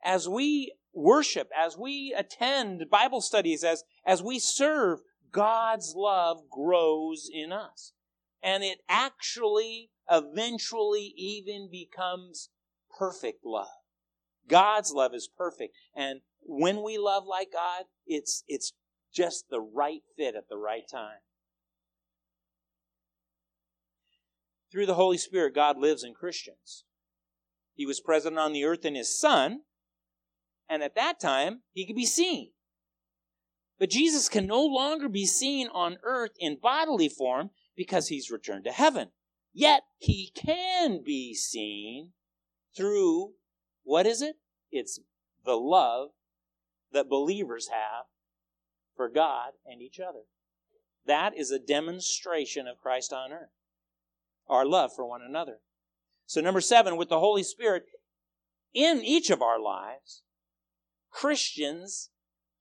As 0.04 0.28
we 0.28 0.74
worship, 0.92 1.48
as 1.58 1.78
we 1.78 2.14
attend 2.16 2.84
Bible 2.90 3.22
studies, 3.22 3.64
as, 3.64 3.84
as 4.04 4.22
we 4.22 4.38
serve, 4.38 4.98
God's 5.30 5.94
love 5.96 6.50
grows 6.50 7.30
in 7.32 7.50
us. 7.50 7.92
And 8.42 8.62
it 8.62 8.80
actually 8.90 9.90
eventually 10.10 11.14
even 11.16 11.70
becomes 11.70 12.50
perfect 12.98 13.40
love. 13.42 13.68
God's 14.46 14.92
love 14.92 15.14
is 15.14 15.30
perfect. 15.34 15.74
And 15.96 16.20
when 16.42 16.82
we 16.82 16.98
love 16.98 17.24
like 17.26 17.52
God, 17.52 17.84
it's, 18.06 18.44
it's 18.48 18.74
just 19.14 19.46
the 19.48 19.60
right 19.60 20.02
fit 20.18 20.34
at 20.34 20.50
the 20.50 20.58
right 20.58 20.84
time. 20.90 21.20
Through 24.70 24.86
the 24.86 24.94
Holy 24.94 25.18
Spirit, 25.18 25.54
God 25.54 25.78
lives 25.78 26.04
in 26.04 26.12
Christians. 26.12 26.84
He 27.74 27.86
was 27.86 28.00
present 28.00 28.38
on 28.38 28.52
the 28.52 28.64
earth 28.64 28.84
in 28.84 28.94
His 28.94 29.18
Son, 29.18 29.60
and 30.68 30.82
at 30.82 30.94
that 30.94 31.20
time, 31.20 31.62
He 31.72 31.86
could 31.86 31.96
be 31.96 32.06
seen. 32.06 32.50
But 33.78 33.90
Jesus 33.90 34.28
can 34.28 34.46
no 34.46 34.62
longer 34.62 35.08
be 35.08 35.26
seen 35.26 35.68
on 35.68 35.98
earth 36.02 36.32
in 36.38 36.58
bodily 36.60 37.08
form 37.08 37.50
because 37.76 38.08
He's 38.08 38.30
returned 38.30 38.64
to 38.64 38.72
heaven. 38.72 39.08
Yet 39.52 39.82
He 39.98 40.32
can 40.34 41.02
be 41.04 41.34
seen 41.34 42.10
through, 42.76 43.32
what 43.82 44.06
is 44.06 44.22
it? 44.22 44.36
It's 44.70 45.00
the 45.44 45.56
love 45.56 46.10
that 46.92 47.08
believers 47.08 47.68
have 47.68 48.04
for 48.96 49.08
God 49.08 49.52
and 49.66 49.82
each 49.82 49.98
other. 49.98 50.24
That 51.06 51.36
is 51.36 51.50
a 51.50 51.58
demonstration 51.58 52.66
of 52.68 52.78
Christ 52.78 53.12
on 53.12 53.32
earth. 53.32 53.50
Our 54.48 54.64
love 54.64 54.92
for 54.94 55.04
one 55.04 55.22
another. 55.26 55.58
So, 56.26 56.40
number 56.40 56.60
seven, 56.60 56.96
with 56.96 57.08
the 57.08 57.18
Holy 57.18 57.42
Spirit 57.42 57.84
in 58.72 59.02
each 59.02 59.30
of 59.30 59.42
our 59.42 59.60
lives, 59.60 60.22
Christians 61.10 62.10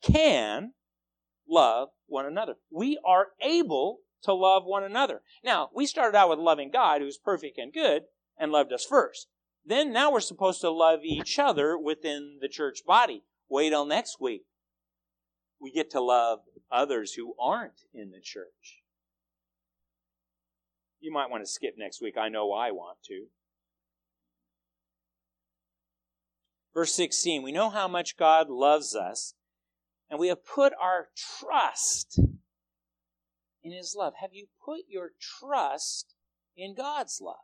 can 0.02 0.74
love 1.48 1.90
one 2.08 2.26
another. 2.26 2.56
We 2.70 3.00
are 3.06 3.28
able 3.42 4.00
to 4.24 4.34
love 4.34 4.64
one 4.66 4.84
another. 4.84 5.22
Now, 5.44 5.70
we 5.74 5.86
started 5.86 6.18
out 6.18 6.30
with 6.30 6.40
loving 6.40 6.70
God, 6.72 7.02
who's 7.02 7.18
perfect 7.18 7.58
and 7.58 7.74
good, 7.74 8.04
and 8.38 8.52
loved 8.52 8.74
us 8.74 8.86
first. 8.86 9.28
Then, 9.66 9.94
now 9.94 10.12
we're 10.12 10.20
supposed 10.20 10.62
to 10.62 10.72
love 10.72 11.02
each 11.04 11.38
other 11.40 11.78
within 11.78 12.40
the 12.42 12.48
church 12.48 12.80
body. 12.86 13.24
Wait 13.50 13.70
till 13.70 13.86
next 13.86 14.20
week. 14.20 14.44
We 15.60 15.72
get 15.72 15.92
to 15.92 16.02
love 16.02 16.40
others 16.72 17.14
who 17.14 17.36
aren't 17.40 17.82
in 17.94 18.12
the 18.12 18.22
church. 18.22 18.82
You 21.00 21.12
might 21.12 21.30
want 21.30 21.44
to 21.44 21.52
skip 21.52 21.76
next 21.78 22.02
week. 22.02 22.16
I 22.18 22.30
know 22.30 22.52
I 22.52 22.72
want 22.72 22.98
to. 23.08 23.26
Verse 26.74 26.94
16 26.94 27.44
We 27.44 27.52
know 27.52 27.70
how 27.70 27.88
much 27.88 28.18
God 28.18 28.50
loves 28.50 28.96
us, 28.96 29.34
and 30.10 30.20
we 30.20 30.28
have 30.30 30.46
put 30.46 30.74
our 30.82 31.10
trust 31.16 32.20
in 33.64 33.72
His 33.72 33.96
love. 33.98 34.14
Have 34.22 34.32
you 34.34 34.48
put 34.64 34.82
your 34.88 35.12
trust 35.40 36.16
in 36.56 36.76
God's 36.76 37.20
love? 37.22 37.36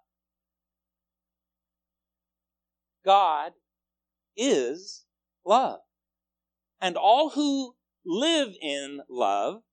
God 3.06 3.54
is 4.36 5.06
love. 5.46 5.80
And 6.80 6.96
all 6.96 7.32
who 7.32 7.76
live 8.06 8.50
in 8.62 9.02
love 9.10 9.64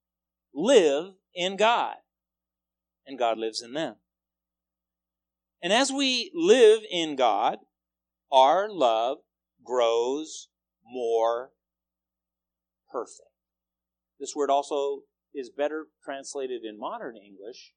live 0.55 1.14
in 1.35 1.57
God, 1.57 1.97
and 3.07 3.19
God 3.19 3.38
lives 3.38 3.61
in 3.61 3.75
them. 3.75 3.97
And 5.62 5.73
as 5.73 5.90
we 5.90 6.31
live 6.35 6.83
in 6.90 7.17
God, 7.17 7.59
our 8.31 8.69
love 8.71 9.19
grows 9.64 10.48
more 10.85 11.50
perfect. 12.90 13.29
This 14.20 14.35
word 14.35 14.50
also 14.50 15.00
is 15.35 15.50
better 15.50 15.87
translated 16.05 16.62
in 16.64 16.79
modern 16.79 17.16
English 17.16 17.72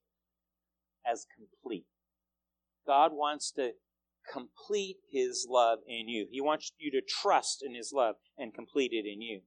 as 1.06 1.26
complete. 1.36 1.86
God 2.86 3.12
wants 3.14 3.52
to 3.54 3.72
complete 4.32 4.98
his 5.12 5.48
love 5.50 5.80
in 5.88 6.08
you. 6.08 6.28
He 6.30 6.42
wants 6.42 6.72
you 6.78 6.92
to 6.92 7.02
trust 7.02 7.64
in 7.64 7.74
his 7.74 7.92
love 7.94 8.16
and 8.38 8.54
complete 8.54 8.92
it 8.92 9.06
in 9.12 9.22
you. 9.22 9.42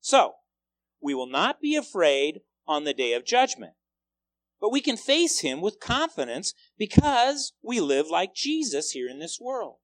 So, 0.00 0.34
we 1.00 1.14
will 1.14 1.28
not 1.28 1.60
be 1.60 1.76
afraid 1.76 2.40
on 2.66 2.84
the 2.84 2.94
day 2.94 3.12
of 3.12 3.26
judgment, 3.26 3.74
but 4.60 4.72
we 4.72 4.80
can 4.80 4.96
face 4.96 5.40
him 5.40 5.60
with 5.60 5.80
confidence 5.80 6.54
because 6.78 7.52
we 7.62 7.80
live 7.80 8.06
like 8.08 8.34
Jesus 8.34 8.92
here 8.92 9.08
in 9.08 9.18
this 9.18 9.38
world. 9.40 9.76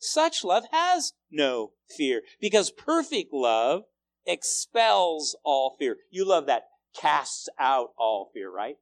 Such 0.00 0.44
love 0.44 0.64
has 0.72 1.12
no 1.30 1.72
fear 1.86 2.22
because 2.40 2.70
perfect 2.70 3.34
love 3.34 3.82
expels 4.26 5.36
all 5.44 5.76
fear. 5.78 5.98
You 6.10 6.24
love 6.26 6.46
that 6.46 6.68
casts 6.98 7.50
out 7.58 7.90
all 7.98 8.30
fear, 8.32 8.50
right? 8.50 8.76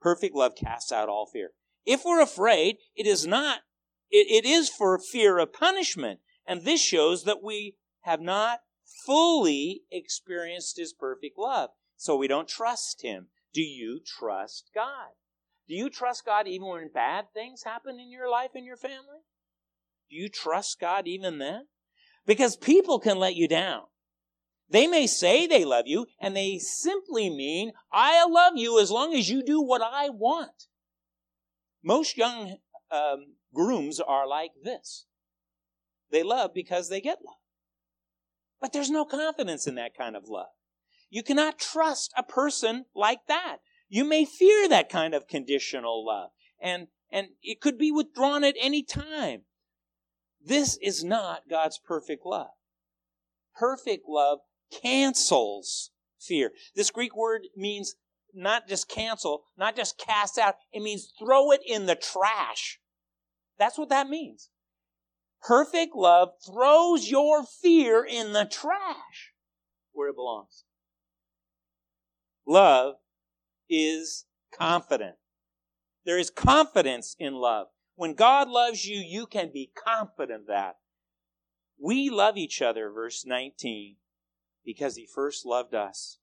Perfect 0.00 0.34
love 0.34 0.54
casts 0.56 0.90
out 0.90 1.10
all 1.10 1.26
fear. 1.26 1.50
If 1.84 2.02
we're 2.04 2.22
afraid, 2.22 2.78
it 2.96 3.06
is 3.06 3.26
not 3.26 3.60
it, 4.10 4.44
it 4.44 4.48
is 4.48 4.70
for 4.70 4.98
fear 4.98 5.38
of 5.38 5.52
punishment. 5.52 6.20
And 6.46 6.62
this 6.62 6.80
shows 6.80 7.24
that 7.24 7.42
we 7.42 7.76
have 8.00 8.22
not 8.22 8.60
fully 9.04 9.82
experienced 9.92 10.78
His 10.78 10.94
perfect 10.94 11.38
love. 11.38 11.70
So 11.96 12.16
we 12.16 12.26
don't 12.26 12.48
trust 12.48 13.02
Him. 13.02 13.28
Do 13.52 13.62
you 13.62 14.00
trust 14.18 14.70
God? 14.74 15.12
Do 15.68 15.74
you 15.74 15.90
trust 15.90 16.24
God 16.24 16.46
even 16.46 16.68
when 16.68 16.90
bad 16.92 17.26
things 17.34 17.64
happen 17.64 18.00
in 18.00 18.10
your 18.10 18.30
life 18.30 18.50
and 18.54 18.64
your 18.64 18.76
family? 18.76 19.20
Do 20.14 20.20
you 20.20 20.28
trust 20.28 20.78
God 20.78 21.08
even 21.08 21.38
then? 21.38 21.66
Because 22.24 22.56
people 22.56 23.00
can 23.00 23.18
let 23.18 23.34
you 23.34 23.48
down. 23.48 23.82
They 24.70 24.86
may 24.86 25.08
say 25.08 25.48
they 25.48 25.64
love 25.64 25.88
you, 25.88 26.06
and 26.20 26.36
they 26.36 26.58
simply 26.58 27.28
mean, 27.28 27.72
I 27.92 28.24
love 28.24 28.52
you 28.54 28.80
as 28.80 28.92
long 28.92 29.12
as 29.12 29.28
you 29.28 29.42
do 29.42 29.60
what 29.60 29.82
I 29.82 30.10
want. 30.10 30.68
Most 31.82 32.16
young 32.16 32.58
um, 32.92 33.34
grooms 33.52 33.98
are 33.98 34.28
like 34.28 34.52
this. 34.62 35.06
They 36.12 36.22
love 36.22 36.54
because 36.54 36.88
they 36.88 37.00
get 37.00 37.18
love. 37.24 37.34
But 38.60 38.72
there's 38.72 38.90
no 38.90 39.04
confidence 39.04 39.66
in 39.66 39.74
that 39.74 39.98
kind 39.98 40.14
of 40.14 40.28
love. 40.28 40.46
You 41.10 41.24
cannot 41.24 41.58
trust 41.58 42.12
a 42.16 42.22
person 42.22 42.84
like 42.94 43.26
that. 43.26 43.56
You 43.88 44.04
may 44.04 44.24
fear 44.24 44.68
that 44.68 44.88
kind 44.88 45.12
of 45.12 45.26
conditional 45.26 46.06
love. 46.06 46.30
And, 46.62 46.86
and 47.10 47.30
it 47.42 47.60
could 47.60 47.78
be 47.78 47.90
withdrawn 47.90 48.44
at 48.44 48.54
any 48.60 48.84
time. 48.84 49.42
This 50.44 50.78
is 50.82 51.02
not 51.02 51.48
God's 51.48 51.78
perfect 51.78 52.26
love. 52.26 52.50
Perfect 53.56 54.04
love 54.08 54.40
cancels 54.82 55.90
fear. 56.20 56.52
This 56.74 56.90
Greek 56.90 57.16
word 57.16 57.42
means 57.56 57.94
not 58.34 58.68
just 58.68 58.88
cancel, 58.88 59.44
not 59.56 59.76
just 59.76 59.98
cast 59.98 60.38
out, 60.38 60.56
it 60.72 60.82
means 60.82 61.12
throw 61.18 61.52
it 61.52 61.60
in 61.64 61.86
the 61.86 61.94
trash. 61.94 62.80
That's 63.58 63.78
what 63.78 63.88
that 63.90 64.08
means. 64.08 64.50
Perfect 65.40 65.94
love 65.94 66.30
throws 66.44 67.10
your 67.10 67.44
fear 67.44 68.04
in 68.04 68.32
the 68.32 68.44
trash 68.44 69.32
where 69.92 70.08
it 70.08 70.16
belongs. 70.16 70.64
Love 72.46 72.96
is 73.68 74.24
confident. 74.56 75.16
There 76.04 76.18
is 76.18 76.30
confidence 76.30 77.14
in 77.18 77.34
love. 77.34 77.68
When 77.96 78.14
God 78.14 78.48
loves 78.48 78.84
you, 78.84 78.98
you 78.98 79.26
can 79.26 79.50
be 79.52 79.70
confident 79.74 80.46
that. 80.48 80.76
We 81.80 82.10
love 82.10 82.36
each 82.36 82.60
other, 82.62 82.90
verse 82.90 83.24
19, 83.26 83.96
because 84.64 84.96
he 84.96 85.06
first 85.06 85.46
loved 85.46 85.74
us. 85.74 86.18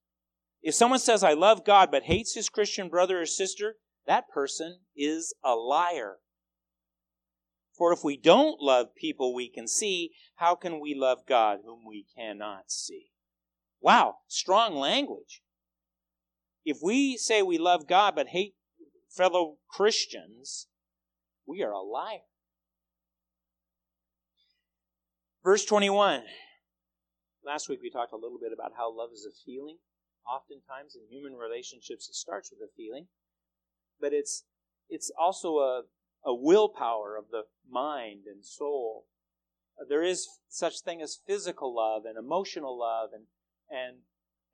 If 0.62 0.76
someone 0.76 1.00
says, 1.00 1.24
I 1.24 1.34
love 1.34 1.66
God, 1.66 1.90
but 1.92 2.04
hates 2.04 2.36
his 2.36 2.50
Christian 2.50 2.90
brother 2.90 3.22
or 3.22 3.26
sister, 3.26 3.76
that 4.06 4.30
person 4.30 4.80
is 4.96 5.34
a 5.44 5.56
liar. 5.56 6.18
For 7.78 7.94
if 7.94 8.04
we 8.04 8.18
don't 8.18 8.62
love 8.62 8.96
people 8.96 9.34
we 9.34 9.50
can 9.50 9.68
see, 9.68 10.12
how 10.36 10.56
can 10.56 10.80
we 10.80 10.94
love 10.94 11.26
God 11.28 11.60
whom 11.66 11.86
we 11.88 12.06
cannot 12.16 12.70
see? 12.70 13.12
Wow, 13.80 14.18
strong 14.28 14.76
language. 14.76 15.42
If 16.64 16.78
we 16.84 17.18
say 17.18 17.42
we 17.42 17.58
love 17.58 17.88
God 17.88 18.16
but 18.16 18.28
hate 18.28 18.56
fellow 19.10 19.58
Christians, 19.68 20.68
we 21.48 21.64
are 21.64 21.72
a 21.72 21.82
liar. 21.82 22.20
Verse 25.44 25.66
21. 25.66 26.22
Last 27.44 27.68
week 27.68 27.80
we 27.82 27.90
talked 27.90 28.14
a 28.14 28.18
little 28.18 28.38
bit 28.40 28.52
about 28.54 28.74
how 28.78 28.96
love 28.96 29.10
is 29.14 29.26
a 29.26 29.34
feeling. 29.46 29.78
Oftentimes 30.32 30.96
in 30.96 31.02
human 31.10 31.34
relationships 31.34 32.08
it 32.08 32.16
starts 32.16 32.52
with 32.52 32.60
a 32.62 32.72
feeling, 32.78 33.08
but 34.00 34.14
it's 34.14 34.44
it's 34.88 35.12
also 35.20 35.58
a, 35.58 35.82
a 36.24 36.36
willpower 36.36 37.18
of 37.18 37.26
the 37.32 37.44
mind 37.68 38.26
and 38.28 38.46
soul. 38.46 39.06
Uh, 39.80 39.86
there 39.90 40.04
is 40.04 40.28
such 40.48 40.82
thing 40.82 41.02
as 41.02 41.18
physical 41.26 41.76
love 41.76 42.04
and 42.06 42.18
emotional 42.18 42.78
love 42.78 43.10
and 43.14 43.26
and 43.70 44.02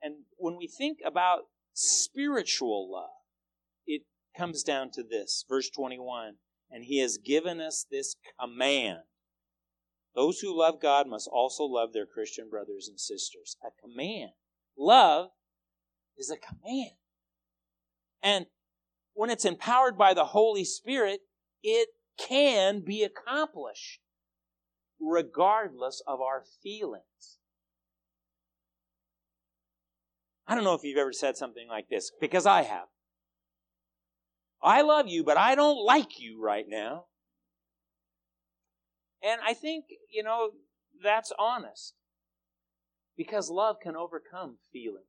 and 0.00 0.24
when 0.36 0.56
we 0.56 0.66
think 0.66 0.98
about 1.04 1.40
spiritual 1.74 2.90
love, 2.90 3.10
it 3.86 4.02
comes 4.36 4.62
down 4.62 4.90
to 4.92 5.02
this, 5.02 5.44
verse 5.48 5.68
21, 5.70 6.34
and 6.70 6.84
he 6.84 7.00
has 7.00 7.18
given 7.18 7.60
us 7.60 7.86
this 7.90 8.14
command. 8.40 9.00
Those 10.14 10.40
who 10.40 10.58
love 10.58 10.80
God 10.80 11.06
must 11.06 11.28
also 11.32 11.64
love 11.64 11.92
their 11.92 12.06
Christian 12.06 12.48
brothers 12.50 12.88
and 12.88 12.98
sisters. 12.98 13.56
A 13.62 13.68
command. 13.80 14.30
Love 14.76 15.30
is 16.16 16.30
a 16.30 16.36
command. 16.36 16.96
And 18.22 18.46
when 19.14 19.30
it's 19.30 19.44
empowered 19.44 19.96
by 19.96 20.14
the 20.14 20.26
Holy 20.26 20.64
Spirit, 20.64 21.20
it 21.62 21.88
can 22.18 22.80
be 22.80 23.04
accomplished 23.04 24.00
regardless 25.00 26.02
of 26.06 26.20
our 26.20 26.42
feelings. 26.62 27.38
I 30.46 30.54
don't 30.54 30.64
know 30.64 30.74
if 30.74 30.82
you've 30.82 30.98
ever 30.98 31.12
said 31.12 31.36
something 31.36 31.68
like 31.68 31.88
this, 31.88 32.10
because 32.20 32.46
I 32.46 32.62
have. 32.62 32.86
I 34.62 34.82
love 34.82 35.08
you, 35.08 35.22
but 35.22 35.36
I 35.36 35.54
don't 35.54 35.84
like 35.84 36.18
you 36.20 36.42
right 36.42 36.66
now. 36.68 37.04
And 39.22 39.40
I 39.44 39.54
think, 39.54 39.86
you 40.12 40.22
know, 40.22 40.50
that's 41.02 41.32
honest. 41.38 41.94
Because 43.16 43.50
love 43.50 43.76
can 43.82 43.96
overcome 43.96 44.56
feelings. 44.72 45.04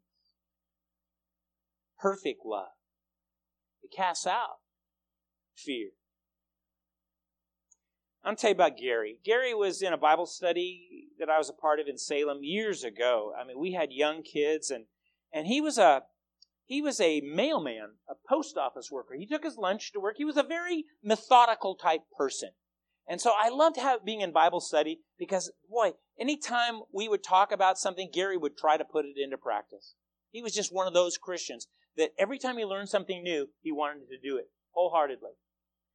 Perfect 1.99 2.45
love. 2.45 2.69
It 3.83 3.91
casts 3.95 4.25
out 4.25 4.59
fear. 5.55 5.89
I'm 8.23 8.35
tell 8.35 8.49
you 8.49 8.55
about 8.55 8.77
Gary. 8.77 9.17
Gary 9.23 9.53
was 9.53 9.81
in 9.81 9.93
a 9.93 9.97
Bible 9.97 10.25
study 10.25 11.07
that 11.19 11.29
I 11.29 11.37
was 11.37 11.49
a 11.49 11.53
part 11.53 11.79
of 11.79 11.87
in 11.87 11.97
Salem 11.97 12.43
years 12.43 12.83
ago. 12.83 13.33
I 13.39 13.45
mean, 13.45 13.59
we 13.59 13.73
had 13.73 13.91
young 13.91 14.23
kids 14.23 14.71
and 14.71 14.85
and 15.31 15.47
he 15.47 15.61
was 15.61 15.77
a 15.77 16.03
he 16.69 16.83
was 16.83 17.01
a 17.01 17.19
mailman, 17.21 17.95
a 18.07 18.13
post 18.29 18.55
office 18.55 18.91
worker. 18.91 19.15
He 19.15 19.25
took 19.25 19.43
his 19.43 19.57
lunch 19.57 19.91
to 19.91 19.99
work. 19.99 20.17
He 20.17 20.23
was 20.23 20.37
a 20.37 20.43
very 20.43 20.85
methodical 21.03 21.73
type 21.73 22.01
person. 22.15 22.51
And 23.07 23.19
so 23.19 23.33
I 23.35 23.49
loved 23.49 23.79
being 24.05 24.21
in 24.21 24.31
Bible 24.31 24.59
study 24.59 24.99
because, 25.17 25.51
boy, 25.67 25.93
anytime 26.19 26.81
we 26.93 27.09
would 27.09 27.23
talk 27.23 27.51
about 27.51 27.79
something, 27.79 28.11
Gary 28.13 28.37
would 28.37 28.55
try 28.55 28.77
to 28.77 28.85
put 28.85 29.05
it 29.05 29.15
into 29.17 29.35
practice. 29.35 29.95
He 30.29 30.43
was 30.43 30.53
just 30.53 30.71
one 30.71 30.85
of 30.85 30.93
those 30.93 31.17
Christians 31.17 31.67
that 31.97 32.11
every 32.19 32.37
time 32.37 32.59
he 32.59 32.65
learned 32.65 32.89
something 32.89 33.23
new, 33.23 33.47
he 33.61 33.71
wanted 33.71 34.07
to 34.09 34.19
do 34.23 34.37
it 34.37 34.51
wholeheartedly. 34.69 35.31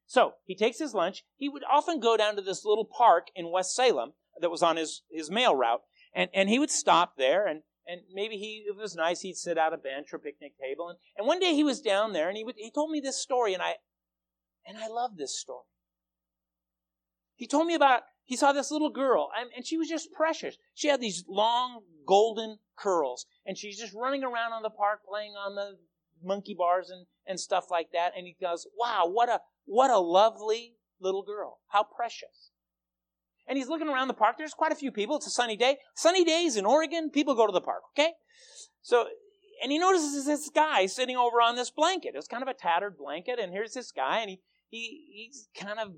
So 0.05 0.33
he 0.43 0.57
takes 0.57 0.79
his 0.79 0.93
lunch. 0.93 1.23
He 1.37 1.47
would 1.47 1.63
often 1.71 2.01
go 2.01 2.17
down 2.17 2.35
to 2.35 2.41
this 2.41 2.65
little 2.65 2.83
park 2.85 3.27
in 3.33 3.49
West 3.49 3.73
Salem 3.73 4.11
that 4.41 4.51
was 4.51 4.61
on 4.61 4.75
his, 4.75 5.03
his 5.09 5.31
mail 5.31 5.55
route, 5.55 5.83
and, 6.13 6.29
and 6.33 6.49
he 6.49 6.59
would 6.59 6.69
stop 6.69 7.13
there 7.17 7.47
and 7.47 7.61
and 7.87 8.01
maybe 8.13 8.37
he 8.37 8.65
it 8.67 8.75
was 8.75 8.95
nice 8.95 9.21
he'd 9.21 9.37
sit 9.37 9.57
at 9.57 9.73
a 9.73 9.77
bench 9.77 10.13
or 10.13 10.19
picnic 10.19 10.53
table 10.59 10.89
and, 10.89 10.97
and 11.17 11.27
one 11.27 11.39
day 11.39 11.53
he 11.53 11.63
was 11.63 11.81
down 11.81 12.13
there 12.13 12.27
and 12.27 12.37
he 12.37 12.43
would, 12.43 12.55
he 12.57 12.71
told 12.71 12.91
me 12.91 12.99
this 12.99 13.21
story 13.21 13.53
and 13.53 13.61
I 13.61 13.75
and 14.65 14.77
I 14.77 14.87
love 14.87 15.17
this 15.17 15.39
story. 15.39 15.65
He 17.35 17.47
told 17.47 17.67
me 17.67 17.75
about 17.75 18.03
he 18.23 18.35
saw 18.35 18.51
this 18.51 18.71
little 18.71 18.89
girl 18.89 19.29
and, 19.37 19.49
and 19.55 19.65
she 19.65 19.77
was 19.77 19.87
just 19.87 20.11
precious. 20.11 20.57
She 20.73 20.87
had 20.87 21.01
these 21.01 21.23
long 21.27 21.81
golden 22.07 22.57
curls 22.75 23.25
and 23.45 23.57
she's 23.57 23.79
just 23.79 23.93
running 23.93 24.23
around 24.23 24.53
on 24.53 24.63
the 24.63 24.69
park 24.69 25.01
playing 25.07 25.33
on 25.33 25.55
the 25.55 25.77
monkey 26.23 26.55
bars 26.57 26.89
and, 26.89 27.05
and 27.27 27.39
stuff 27.39 27.69
like 27.69 27.89
that 27.93 28.13
and 28.17 28.25
he 28.25 28.35
goes, 28.41 28.67
"Wow, 28.77 29.07
what 29.07 29.29
a 29.29 29.41
what 29.65 29.91
a 29.91 29.99
lovely 29.99 30.75
little 30.99 31.23
girl. 31.23 31.59
How 31.67 31.83
precious." 31.83 32.51
And 33.47 33.57
he's 33.57 33.67
looking 33.67 33.87
around 33.87 34.07
the 34.07 34.13
park. 34.13 34.35
There's 34.37 34.53
quite 34.53 34.71
a 34.71 34.75
few 34.75 34.91
people. 34.91 35.17
It's 35.17 35.27
a 35.27 35.31
sunny 35.31 35.55
day. 35.55 35.77
Sunny 35.95 36.23
days 36.23 36.55
in 36.55 36.65
Oregon, 36.65 37.09
people 37.09 37.35
go 37.35 37.45
to 37.45 37.53
the 37.53 37.61
park, 37.61 37.83
okay? 37.93 38.13
So, 38.81 39.07
and 39.61 39.71
he 39.71 39.79
notices 39.79 40.25
this 40.25 40.49
guy 40.53 40.85
sitting 40.85 41.17
over 41.17 41.41
on 41.41 41.55
this 41.55 41.69
blanket. 41.69 42.13
It's 42.15 42.27
kind 42.27 42.43
of 42.43 42.49
a 42.49 42.53
tattered 42.53 42.97
blanket, 42.97 43.39
and 43.39 43.51
here's 43.51 43.73
this 43.73 43.91
guy, 43.91 44.19
and 44.19 44.29
he, 44.29 44.41
he 44.69 45.27
he's 45.27 45.47
kind 45.59 45.79
of 45.79 45.93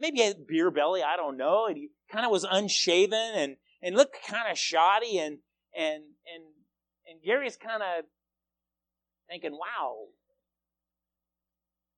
maybe 0.00 0.22
a 0.22 0.34
beer 0.34 0.70
belly, 0.70 1.02
I 1.02 1.16
don't 1.16 1.36
know, 1.36 1.66
and 1.66 1.76
he 1.76 1.90
kind 2.10 2.24
of 2.24 2.32
was 2.32 2.44
unshaven 2.48 3.32
and 3.34 3.56
and 3.82 3.94
looked 3.94 4.16
kind 4.26 4.50
of 4.50 4.58
shoddy, 4.58 5.18
and 5.18 5.38
and 5.76 6.02
and 6.34 6.44
and 7.08 7.22
Gary's 7.24 7.56
kind 7.56 7.82
of 7.82 8.04
thinking, 9.28 9.52
"Wow, 9.52 10.06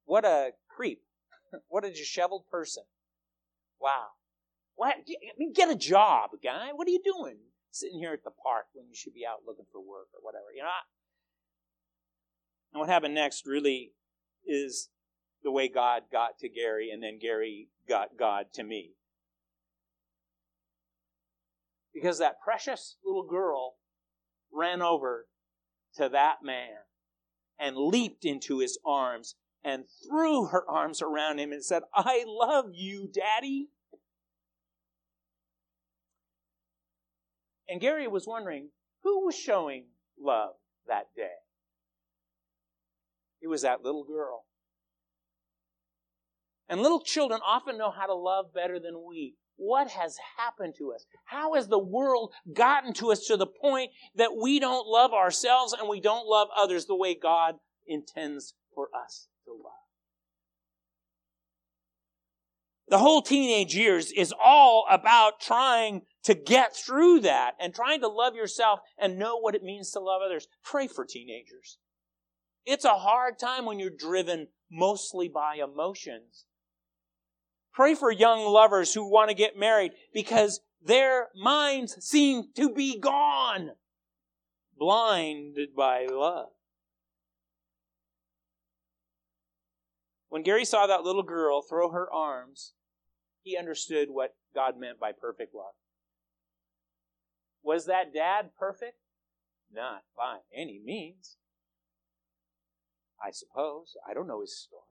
what 0.05 0.25
a 0.25 0.51
creep, 0.69 1.03
what 1.69 1.85
a 1.85 1.91
disheveled 1.91 2.45
person, 2.51 2.85
wow." 3.81 4.09
What? 4.79 4.95
I 4.95 5.35
mean, 5.37 5.53
get 5.53 5.69
a 5.69 5.75
job, 5.75 6.31
guy. 6.41 6.69
What 6.73 6.87
are 6.87 6.93
you 6.93 7.03
doing? 7.03 7.39
Sitting 7.73 7.99
here 7.99 8.13
at 8.13 8.23
the 8.23 8.31
park 8.31 8.67
when 8.75 8.87
you 8.87 8.95
should 8.95 9.13
be 9.13 9.27
out 9.29 9.39
looking 9.45 9.65
for 9.73 9.81
work 9.81 10.07
or 10.15 10.21
whatever, 10.23 10.53
you 10.55 10.63
know? 10.63 10.69
And 12.73 12.79
what 12.79 12.89
happened 12.89 13.15
next 13.15 13.45
really 13.45 13.91
is 14.47 14.89
the 15.43 15.51
way 15.51 15.69
God 15.69 16.03
got 16.13 16.39
to 16.39 16.49
Gary, 16.49 16.91
and 16.93 17.03
then 17.03 17.19
Gary 17.19 17.71
got 17.89 18.11
God 18.17 18.47
to 18.55 18.63
me. 18.63 18.93
Because 21.93 22.21
that 22.21 22.41
precious 22.41 22.99
little 23.05 23.27
girl 23.27 23.79
ran 24.53 24.81
over 24.81 25.27
to 25.97 26.09
that 26.09 26.37
man 26.45 26.77
and 27.59 27.77
leaped 27.77 28.25
into 28.25 28.61
his 28.61 28.79
arms 28.87 29.35
and 29.65 29.87
threw 30.09 30.47
her 30.47 30.63
arms 30.71 31.03
around 31.03 31.41
him 31.41 31.51
and 31.51 31.65
said, 31.65 31.83
I 31.93 32.23
love 32.29 32.67
you, 32.73 33.11
Daddy. 33.13 33.71
And 37.69 37.81
Gary 37.81 38.09
was 38.09 38.27
wondering 38.27 38.71
who 39.03 39.27
was 39.27 39.37
showing 39.37 39.87
love 40.21 40.55
that 40.87 41.07
day. 41.15 41.37
It 43.41 43.49
was 43.49 43.63
that 43.63 43.85
little 43.85 44.05
girl. 44.05 44.45
And 46.69 46.83
little 46.83 47.01
children 47.01 47.41
often 47.47 47.79
know 47.79 47.91
how 47.91 48.07
to 48.07 48.15
love 48.15 48.53
better 48.53 48.79
than 48.79 49.05
we. 49.09 49.35
What 49.57 49.91
has 49.91 50.17
happened 50.37 50.75
to 50.79 50.93
us? 50.93 51.05
How 51.25 51.55
has 51.55 51.69
the 51.69 51.79
world 51.79 52.33
gotten 52.53 52.93
to 52.95 53.11
us 53.11 53.27
to 53.27 53.37
the 53.37 53.47
point 53.47 53.91
that 54.15 54.37
we 54.41 54.61
don't 54.61 54.87
love 54.87 55.13
ourselves 55.13 55.73
and 55.73 55.89
we 55.89 56.01
don't 56.01 56.27
love 56.27 56.49
others 56.57 56.87
the 56.87 56.95
way 56.95 57.15
God 57.15 57.57
intends 57.87 58.55
for 58.75 58.89
us 58.95 59.29
to 59.47 59.53
love? 59.53 59.73
The 62.89 62.99
whole 62.99 63.21
teenage 63.21 63.75
years 63.75 64.13
is 64.13 64.33
all 64.43 64.87
about 64.89 65.41
trying 65.41 66.03
to 66.29 66.35
get 66.35 66.77
through 66.77 67.21
that 67.21 67.53
and 67.59 67.75
trying 67.75 68.03
to 68.03 68.07
love 68.07 68.35
yourself 68.35 68.81
and 68.99 69.19
know 69.19 69.39
what 69.39 69.55
it 69.55 69.63
means 69.63 69.91
to 69.91 69.99
love 69.99 70.21
others, 70.23 70.47
pray 70.63 70.87
for 70.87 71.07
teenagers. 71.07 71.79
It's 72.67 72.85
a 72.85 72.99
hard 72.99 73.39
time 73.39 73.65
when 73.65 73.79
you're 73.79 73.89
driven 73.89 74.49
mostly 74.71 75.31
by 75.31 75.55
emotions. 75.55 76.45
Pray 77.73 77.95
for 77.95 78.13
young 78.13 78.45
lovers 78.45 78.93
who 78.93 79.11
want 79.11 79.31
to 79.31 79.35
get 79.35 79.59
married 79.59 79.93
because 80.13 80.61
their 80.85 81.29
minds 81.35 81.97
seem 82.05 82.49
to 82.57 82.75
be 82.75 83.01
gone, 83.01 83.71
blinded 84.77 85.75
by 85.75 86.05
love. 86.05 86.49
When 90.29 90.43
Gary 90.43 90.67
saw 90.67 90.87
that 90.87 91.05
little 91.05 91.23
girl 91.23 91.63
throw 91.63 91.91
her 91.91 92.13
arms, 92.13 92.75
he 93.41 93.57
understood 93.57 94.11
what 94.11 94.37
God 94.55 94.79
meant 94.79 95.01
by 95.01 95.13
perfect 95.13 95.55
love. 95.55 95.73
Was 97.63 97.87
that 97.87 98.15
dad 98.15 98.51
perfect? 98.59 98.99
Not 99.73 100.03
by 100.17 100.39
any 100.55 100.81
means. 100.83 101.37
I 103.23 103.31
suppose. 103.31 103.97
I 104.09 104.15
don't 104.15 104.29
know 104.29 104.41
his 104.41 104.57
story. 104.57 104.83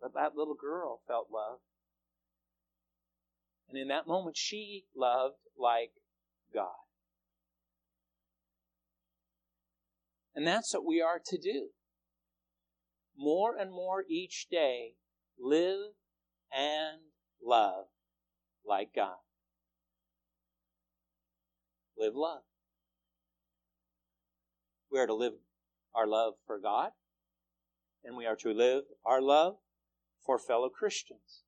But 0.00 0.14
that 0.14 0.36
little 0.36 0.54
girl 0.54 1.00
felt 1.06 1.28
love. 1.32 1.58
And 3.68 3.78
in 3.78 3.88
that 3.88 4.06
moment, 4.06 4.36
she 4.36 4.84
loved 4.96 5.36
like 5.58 5.92
God. 6.52 6.86
And 10.34 10.46
that's 10.46 10.74
what 10.74 10.86
we 10.86 11.00
are 11.00 11.20
to 11.24 11.38
do. 11.38 11.68
More 13.16 13.56
and 13.56 13.70
more 13.70 14.04
each 14.08 14.48
day, 14.50 14.94
live 15.38 15.94
and 16.54 17.00
love 17.42 17.86
like 18.64 18.90
God. 18.94 19.16
Live 21.98 22.14
love. 22.14 22.42
We 24.90 25.00
are 25.00 25.06
to 25.06 25.14
live 25.14 25.32
our 25.94 26.06
love 26.06 26.34
for 26.46 26.58
God, 26.58 26.90
and 28.04 28.16
we 28.16 28.26
are 28.26 28.36
to 28.36 28.52
live 28.52 28.84
our 29.04 29.20
love 29.20 29.56
for 30.24 30.38
fellow 30.38 30.68
Christians. 30.68 31.42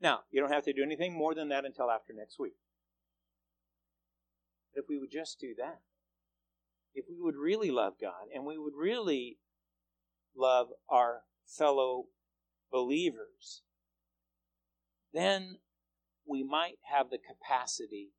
Now, 0.00 0.20
you 0.30 0.40
don't 0.40 0.52
have 0.52 0.64
to 0.64 0.72
do 0.72 0.82
anything 0.82 1.16
more 1.16 1.34
than 1.34 1.48
that 1.48 1.64
until 1.64 1.90
after 1.90 2.12
next 2.12 2.38
week. 2.38 2.56
But 4.74 4.82
if 4.82 4.88
we 4.88 4.98
would 4.98 5.10
just 5.10 5.38
do 5.40 5.54
that, 5.58 5.80
if 6.94 7.06
we 7.08 7.16
would 7.18 7.36
really 7.36 7.70
love 7.70 7.94
God 8.00 8.26
and 8.34 8.44
we 8.44 8.58
would 8.58 8.74
really 8.76 9.38
love 10.36 10.68
our 10.88 11.22
fellow 11.46 12.06
believers, 12.70 13.62
then 15.12 15.58
we 16.26 16.42
might 16.42 16.78
have 16.90 17.10
the 17.10 17.18
capacity 17.18 18.10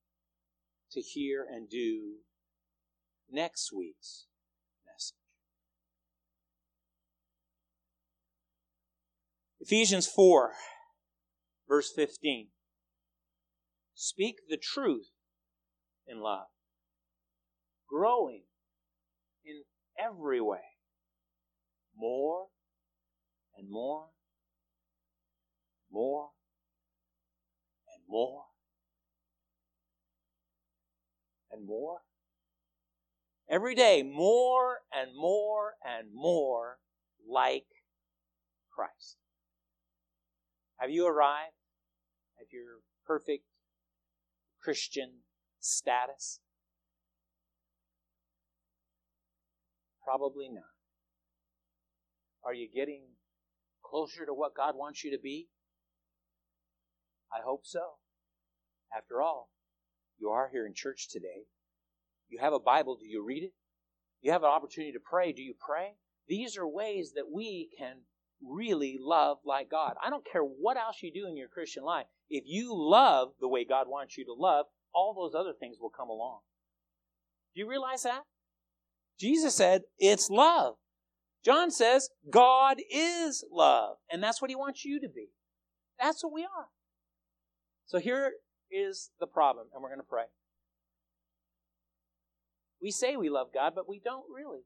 to 0.93 1.01
hear 1.01 1.45
and 1.49 1.69
do 1.69 2.17
next 3.29 3.71
week's 3.73 4.27
message. 4.85 5.17
Ephesians 9.59 10.07
4, 10.07 10.53
verse 11.67 11.91
15. 11.95 12.49
Speak 13.95 14.35
the 14.47 14.57
truth 14.57 15.09
in 16.07 16.19
love, 16.19 16.47
growing 17.89 18.43
in 19.45 19.63
every 19.97 20.41
way, 20.41 20.59
more 21.97 22.47
and 23.57 23.69
more, 23.69 24.07
more 25.91 26.31
and 27.95 28.03
more 28.07 28.43
and 31.53 31.65
more. 31.65 31.99
Every 33.49 33.75
day, 33.75 34.03
more 34.03 34.79
and 34.93 35.15
more 35.15 35.73
and 35.83 36.07
more 36.13 36.79
like 37.29 37.65
Christ. 38.73 39.17
Have 40.77 40.89
you 40.89 41.05
arrived 41.05 41.53
at 42.39 42.51
your 42.51 42.79
perfect 43.05 43.45
Christian 44.61 45.19
status? 45.59 46.39
Probably 50.03 50.49
not. 50.49 50.63
Are 52.43 52.53
you 52.53 52.67
getting 52.73 53.03
closer 53.83 54.25
to 54.25 54.33
what 54.33 54.55
God 54.55 54.75
wants 54.75 55.03
you 55.03 55.11
to 55.11 55.21
be? 55.21 55.47
I 57.31 57.41
hope 57.43 57.61
so. 57.63 57.99
After 58.95 59.21
all, 59.21 59.49
you 60.19 60.29
are 60.29 60.49
here 60.51 60.65
in 60.65 60.73
church 60.73 61.09
today. 61.09 61.45
You 62.29 62.39
have 62.39 62.53
a 62.53 62.59
Bible. 62.59 62.97
Do 62.97 63.07
you 63.07 63.23
read 63.23 63.43
it? 63.43 63.53
You 64.21 64.31
have 64.31 64.43
an 64.43 64.49
opportunity 64.49 64.93
to 64.93 64.99
pray. 64.99 65.33
Do 65.33 65.41
you 65.41 65.53
pray? 65.59 65.95
These 66.27 66.57
are 66.57 66.67
ways 66.67 67.13
that 67.15 67.29
we 67.31 67.69
can 67.77 67.97
really 68.41 68.97
love 68.99 69.37
like 69.45 69.69
God. 69.69 69.95
I 70.03 70.09
don't 70.09 70.25
care 70.29 70.41
what 70.41 70.77
else 70.77 70.97
you 71.01 71.11
do 71.13 71.27
in 71.27 71.37
your 71.37 71.47
Christian 71.47 71.83
life. 71.83 72.05
If 72.29 72.43
you 72.47 72.71
love 72.73 73.29
the 73.39 73.47
way 73.47 73.65
God 73.65 73.87
wants 73.87 74.17
you 74.17 74.25
to 74.25 74.33
love, 74.33 74.65
all 74.93 75.13
those 75.13 75.39
other 75.39 75.53
things 75.57 75.77
will 75.79 75.89
come 75.89 76.09
along. 76.09 76.39
Do 77.53 77.61
you 77.61 77.69
realize 77.69 78.03
that? 78.03 78.23
Jesus 79.19 79.55
said 79.55 79.83
it's 79.97 80.29
love. 80.29 80.75
John 81.45 81.71
says 81.71 82.09
God 82.29 82.77
is 82.89 83.43
love, 83.51 83.97
and 84.11 84.23
that's 84.23 84.41
what 84.41 84.49
he 84.49 84.55
wants 84.55 84.85
you 84.85 85.01
to 85.01 85.09
be. 85.09 85.27
That's 85.99 86.23
what 86.23 86.33
we 86.33 86.43
are. 86.43 86.67
So 87.85 87.99
here 87.99 88.31
is 88.73 89.11
the 89.19 89.27
problem, 89.27 89.67
and 89.73 89.81
we're 89.81 89.89
going 89.89 89.99
to 89.99 90.07
pray. 90.07 90.25
We 92.81 92.91
say 92.91 93.15
we 93.15 93.29
love 93.29 93.47
God, 93.53 93.73
but 93.75 93.87
we 93.87 94.01
don't 94.03 94.25
really. 94.33 94.65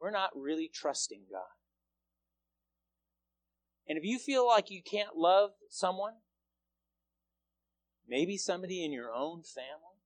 We're 0.00 0.10
not 0.10 0.30
really 0.34 0.70
trusting 0.72 1.22
God. 1.30 1.54
And 3.88 3.96
if 3.96 4.04
you 4.04 4.18
feel 4.18 4.46
like 4.46 4.70
you 4.70 4.82
can't 4.82 5.16
love 5.16 5.50
someone, 5.68 6.14
maybe 8.08 8.36
somebody 8.36 8.84
in 8.84 8.92
your 8.92 9.12
own 9.12 9.42
family, 9.42 10.00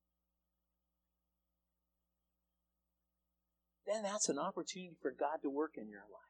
then 3.86 4.02
that's 4.02 4.28
an 4.28 4.38
opportunity 4.38 4.96
for 5.00 5.10
God 5.10 5.38
to 5.42 5.50
work 5.50 5.72
in 5.76 5.88
your 5.88 6.00
life. 6.00 6.28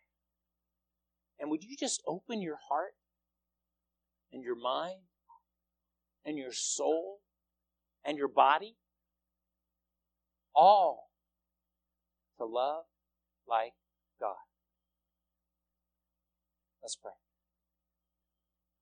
And 1.39 1.51
would 1.51 1.65
you 1.65 1.77
just 1.77 2.03
open 2.07 2.41
your 2.41 2.59
heart 2.69 2.95
and 4.33 4.43
your 4.43 4.57
mind 4.57 5.01
and 6.25 6.37
your 6.37 6.53
soul 6.53 7.21
and 8.05 8.19
your 8.19 8.29
body 8.29 8.77
all 10.55 11.11
to 12.39 12.45
love 12.45 12.85
like 13.49 13.73
God. 14.21 14.35
Let's 16.83 16.97
pray. 16.97 17.13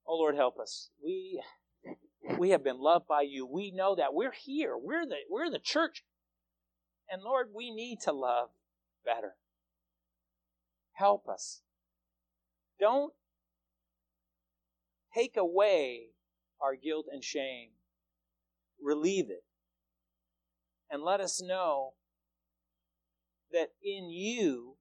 Oh 0.06 0.16
Lord, 0.16 0.36
help 0.36 0.58
us. 0.58 0.90
We 1.02 1.42
we 2.38 2.50
have 2.50 2.64
been 2.64 2.80
loved 2.80 3.06
by 3.06 3.22
you. 3.22 3.46
We 3.46 3.70
know 3.70 3.94
that 3.96 4.14
we're 4.14 4.32
here. 4.32 4.76
We're 4.76 5.06
the 5.06 5.16
we're 5.30 5.50
the 5.50 5.58
church. 5.58 6.04
And 7.10 7.22
Lord, 7.22 7.48
we 7.54 7.70
need 7.70 8.00
to 8.04 8.12
love 8.12 8.50
better. 9.04 9.34
Help 10.94 11.28
us. 11.28 11.62
Don't 12.80 13.12
take 15.14 15.36
away 15.36 16.08
our 16.60 16.74
guilt 16.74 17.06
and 17.12 17.22
shame. 17.22 17.70
Relieve 18.82 19.30
it. 19.30 19.44
And 20.90 21.02
let 21.02 21.20
us 21.20 21.42
know 21.42 21.94
that 23.52 23.70
in 23.82 24.10
you, 24.10 24.76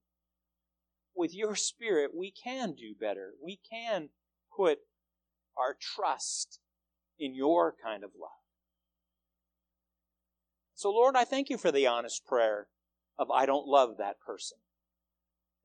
with 1.16 1.34
your 1.34 1.56
spirit, 1.56 2.12
we 2.16 2.32
can 2.32 2.74
do 2.74 2.94
better. 3.00 3.32
We 3.44 3.60
can 3.70 4.10
put 4.56 4.80
our 5.58 5.76
trust 5.80 6.60
in 7.18 7.34
your 7.34 7.74
kind 7.84 8.04
of 8.04 8.12
love. 8.20 8.30
So, 10.76 10.92
Lord, 10.92 11.16
I 11.16 11.24
thank 11.24 11.50
you 11.50 11.58
for 11.58 11.72
the 11.72 11.88
honest 11.88 12.26
prayer 12.26 12.68
of, 13.18 13.32
I 13.32 13.46
don't 13.46 13.66
love 13.66 13.98
that 13.98 14.20
person. 14.20 14.58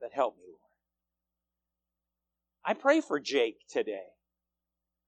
That 0.01 0.13
help 0.15 0.37
me, 0.37 0.45
Lord. 0.47 0.59
I 2.65 2.75
pray 2.75 3.01
for 3.01 3.19
Jake 3.19 3.67
today. 3.69 4.07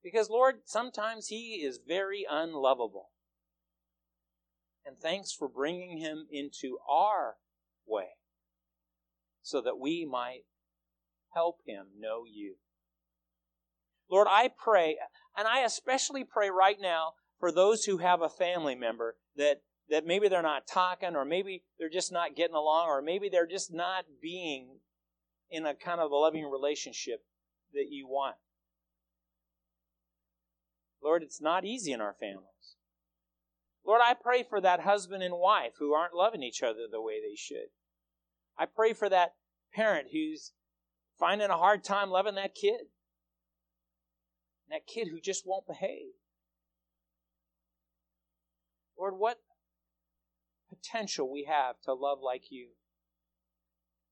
Because, 0.02 0.28
Lord, 0.28 0.62
sometimes 0.64 1.28
he 1.28 1.62
is 1.64 1.78
very 1.86 2.26
unlovable. 2.28 3.10
And 4.84 4.98
thanks 4.98 5.32
for 5.32 5.48
bringing 5.48 5.98
him 5.98 6.26
into 6.30 6.78
our 6.90 7.36
way 7.86 8.08
so 9.42 9.60
that 9.60 9.78
we 9.78 10.04
might 10.04 10.42
help 11.34 11.58
him 11.66 11.86
know 11.98 12.24
you. 12.28 12.56
Lord, 14.10 14.26
I 14.28 14.48
pray, 14.48 14.98
and 15.36 15.46
I 15.46 15.60
especially 15.60 16.24
pray 16.24 16.50
right 16.50 16.76
now 16.80 17.14
for 17.38 17.50
those 17.50 17.84
who 17.84 17.98
have 17.98 18.20
a 18.20 18.28
family 18.28 18.74
member 18.74 19.16
that, 19.36 19.62
that 19.88 20.06
maybe 20.06 20.28
they're 20.28 20.42
not 20.42 20.66
talking, 20.66 21.16
or 21.16 21.24
maybe 21.24 21.62
they're 21.78 21.88
just 21.88 22.12
not 22.12 22.36
getting 22.36 22.54
along, 22.54 22.88
or 22.88 23.00
maybe 23.00 23.28
they're 23.28 23.46
just 23.46 23.72
not 23.72 24.04
being 24.20 24.80
in 25.50 25.64
a 25.64 25.74
kind 25.74 26.00
of 26.00 26.10
a 26.10 26.16
loving 26.16 26.48
relationship 26.50 27.24
that 27.72 27.86
you 27.88 28.06
want. 28.06 28.36
Lord, 31.02 31.22
it's 31.22 31.40
not 31.40 31.64
easy 31.64 31.92
in 31.92 32.00
our 32.00 32.14
families. 32.18 32.76
Lord, 33.84 34.00
I 34.04 34.14
pray 34.14 34.44
for 34.44 34.60
that 34.60 34.80
husband 34.80 35.22
and 35.22 35.34
wife 35.34 35.72
who 35.78 35.92
aren't 35.92 36.14
loving 36.14 36.42
each 36.42 36.62
other 36.62 36.86
the 36.90 37.02
way 37.02 37.14
they 37.20 37.34
should. 37.34 37.70
I 38.56 38.66
pray 38.66 38.92
for 38.92 39.08
that 39.08 39.34
parent 39.74 40.08
who's 40.12 40.52
finding 41.18 41.50
a 41.50 41.56
hard 41.56 41.82
time 41.82 42.10
loving 42.10 42.36
that 42.36 42.54
kid. 42.54 42.82
That 44.70 44.86
kid 44.86 45.08
who 45.08 45.20
just 45.20 45.46
won't 45.46 45.66
behave. 45.66 46.12
Lord, 48.96 49.14
what 49.18 49.38
potential 50.68 51.30
we 51.30 51.44
have 51.48 51.80
to 51.84 51.92
love 51.92 52.18
like 52.22 52.50
you. 52.50 52.68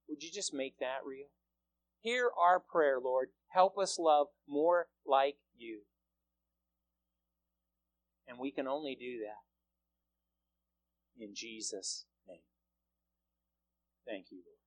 Would 0.09 0.23
you 0.23 0.31
just 0.33 0.53
make 0.53 0.79
that 0.79 0.99
real? 1.07 1.29
Hear 2.01 2.31
our 2.39 2.61
prayer, 2.61 2.99
Lord. 3.03 3.29
Help 3.49 3.79
us 3.79 3.99
love 3.99 4.29
more 4.49 4.89
like 5.07 5.37
you. 5.57 5.83
And 8.31 8.39
we 8.39 8.53
can 8.53 8.69
only 8.69 8.95
do 8.95 9.19
that 9.27 9.43
in 11.25 11.35
Jesus' 11.35 12.07
name. 12.29 12.39
Thank 14.07 14.27
you, 14.31 14.39
Lord. 14.47 14.60